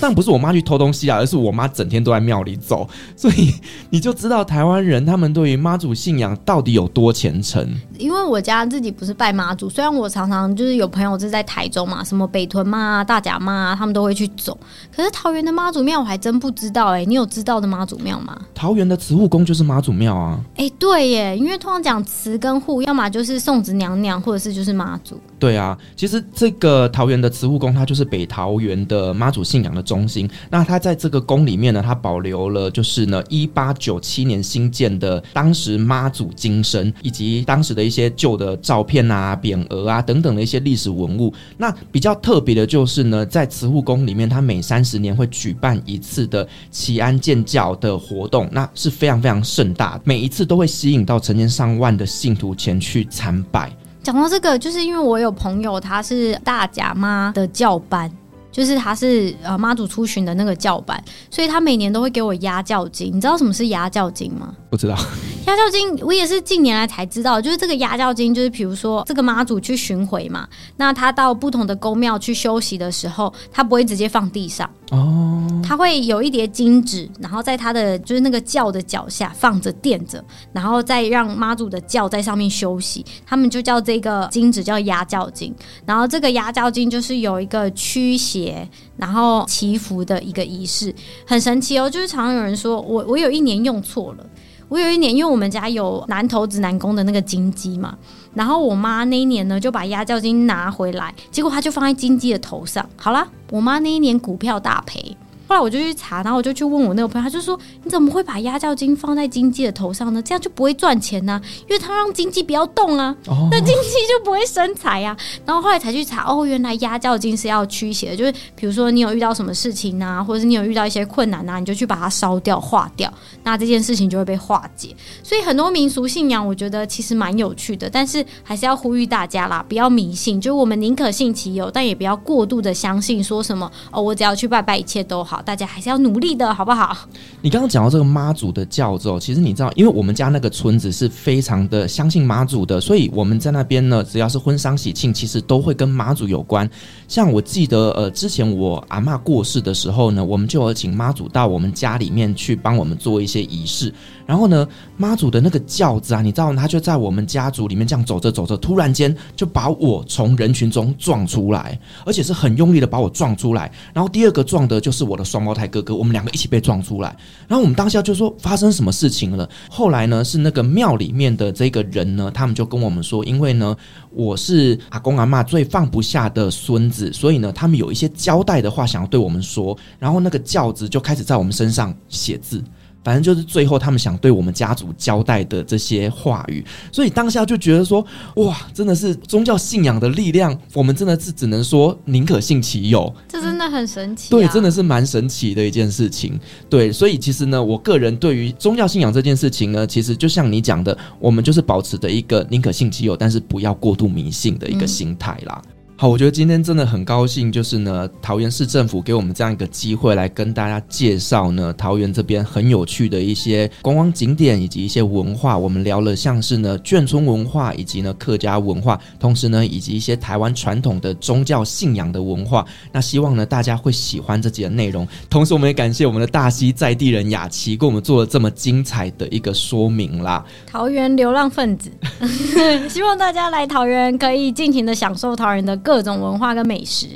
[0.00, 3.54] 但不是我妈去偷东西啊，而是我妈整天都在庙里走， 所以
[3.90, 7.68] 你就知道台湾人他们对于妈祖信仰到底有多虔诚。
[7.98, 14.56] 因为我家自己不是拜妈祖，虽然我常常就是有朋友是在台中嘛，什么北屯妈、大甲妈，他们都会去走。
[14.94, 18.36] 可是桃园的妈祖庙我还真不知道哎、欸，你有知道的妈祖庙吗？
[18.54, 20.40] 桃园的慈护宫就是妈祖庙啊。
[20.56, 25.20] 哎、欸，对耶，因为通常讲慈跟护，要么就是送子娘娘，或者是就是妈祖。
[25.38, 30.28] 对啊，其实这个桃园的慈护宫，它就是北桃园的妈祖信仰的中心。
[30.50, 41.32] 那它在这个宫里面呢，它保留了就是呢，一八九七年新建的当时妈祖金身，以及当时的一些旧的照片啊、匾额啊等等的一些历史文物。
[41.56, 53.70] 那比较特别的就是呢，在慈护宫里面，它每三十年会举办一次的祈安建教的活动，那是非常非常盛大，每一次都会吸引到成千上万的信徒前去参拜。
[54.08, 58.10] 讲到这个，就是因为我有朋友，他是大甲妈的教班，
[58.50, 60.98] 就是他是呃妈祖出巡的那个教班，
[61.30, 63.14] 所以他每年都会给我压教金。
[63.14, 64.54] 你知道什么是压教金吗？
[64.70, 64.96] 不知道。
[65.44, 70.48] 压教金我也是近年来才知道，就是这个压教金，就是比如说这个妈祖去巡回嘛，
[70.78, 74.68] 那他到不同的宫庙去休息的时候，他不会直接放地上。
[74.90, 83.04] 哦，他会有一叠金纸，然后在他的就是那个轿的脚下放着垫着，然后再让妈祖的轿在上面休息。
[83.26, 85.54] 他们就叫这个金纸叫压轿金。
[85.84, 88.66] 然后这个压轿金就是有一个驱邪，
[88.96, 90.94] 然后祈福的一个仪式，
[91.26, 91.90] 很神奇哦。
[91.90, 94.26] 就是常常有人说我我有一年用错了，
[94.70, 97.94] 我有一年因为我们家有南头子南宫的那个金鸡嘛，
[98.32, 102.88] 然后我妈那一年呢就把压轿金拿回来，结果她就放在金鸡的头上。
[102.96, 103.28] 好啦。
[103.50, 105.16] 我妈那一年股票大赔。
[105.48, 110.20] 后来我就去查，然后我就去问我那个朋友，他就说：“你怎么会把压轿金放在经济的头上呢？
[110.20, 111.42] 这样就不会赚钱呢、啊？
[111.62, 123.10] 因为他让经济不要动啊，哦、那经济就不会生财啊。”然后后来才去查，哦，原来压轿金是要驱邪的，就是比如说你有遇到什么事情啊，或者是你有遇到一些困难啊，你就去把它烧掉化掉，
[123.42, 124.94] 那这件事情就会被化解。
[125.22, 135.37] 所以很多民俗信仰，我觉得其实蛮有趣的，但是还是要呼吁大家啦，不要迷信，就我们宁可信其有，但也不要过度的相信，说什么哦，我只要去拜拜，一切都好。
[135.42, 136.96] 大家还是要努力的，好不好？
[137.40, 146.68] 你刚刚讲到这个妈祖的轿之后，其实你知道，因为我们家那个村子是非常的相信妈祖的，所以我们在那边呢，只要是婚丧喜庆，其实都会跟妈祖有关。
[147.06, 153.92] 像我记得，呃，之前我阿嬷过世的时候呢，我们就有请妈祖到我们家里面去帮我们做一些仪式。
[154.26, 163.72] 然后呢，妈祖的那个轿子啊，你知道，他就在我们家族里面这样走着走着，突然间就把我从人群中撞出来，而且是很用力的把我撞出来。
[163.94, 165.68] 然后第二个撞的就是我的双胞胎。
[165.68, 167.14] 哥哥，我们两个一起被撞出来，
[167.46, 169.48] 然后我们当下就说发生什么事情了。
[169.68, 173.76] 后来呢，是那个庙里面的这个人呢，他们就跟我们说，因为呢，
[174.10, 182.64] 我是阿公阿妈最放不下的孙子，所以呢，他们有一些交代的话想要对我们说，然后那个轿子就开始在我们身上写字。
[183.04, 188.04] 反正就是最后他们想对我们家族交代的这些话语，所以当下就觉得说，
[188.36, 194.30] 哇，真的是宗教信仰的力量，我们真的是只能说宁可信其有，这真的很神奇啊。
[194.30, 196.38] 对，真的是蛮神奇的一件事情。
[196.68, 205.62] 对，所以其实呢，我个人对于宗教信仰这件事情呢，其实就像你讲的，我们就是保持着一个宁可信其有，但是不要过度迷信的一个心态啦。
[206.00, 215.58] 好，我觉得今天真的很高兴，就是呢，桃园市政府给我们这样一个机会，来跟大家介绍呢，桃园这边很有趣的一些观光景点以及一些文化。
[215.58, 222.64] 我们聊了像是呢眷村文化，以及呢客家文化，同时呢以及一些台湾传统的宗教信仰的文化。
[222.92, 225.04] 那希望呢大家会喜欢这集的内容。
[225.28, 230.44] 同时，我们也感谢我们的大溪在地人雅琪，给我们做了这么精彩的一个说明啦。
[230.64, 231.90] 桃园流浪分子，
[232.88, 235.76] 希望大家来桃园可以尽情的享受桃园的。
[235.88, 237.06] 各种文化跟美食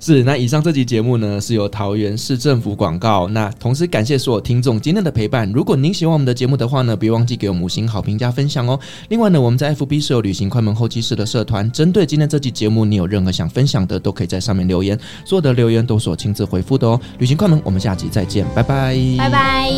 [0.00, 0.24] 是。
[0.24, 3.28] 那以上这集节目呢，是由桃园市政府广告。
[3.28, 5.48] 那同时感谢所有听众今天的陪伴。
[5.52, 8.76] 如果您喜欢我们的节目的话呢，别忘记给我们五星好评加分享哦。
[9.08, 17.00] 另外呢，我们在 FB 是有旅行快门后期室的社团，针对今天这集节目，你有任何想分享的，都可以在上面留言，所有的留言都是我亲自回复的哦。
[17.18, 19.70] 旅行快门，我们下集再见，拜拜，拜拜。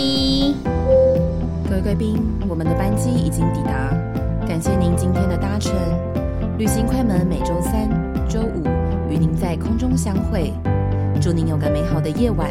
[1.69, 2.17] 各位贵宾，
[2.49, 3.91] 我们的班机已经抵达，
[4.49, 5.75] 感谢您今天的搭乘。
[6.57, 8.00] 旅行快门每周三。
[9.51, 10.53] 在空中相会。
[11.21, 12.49] 祝您有个美好的夜晚。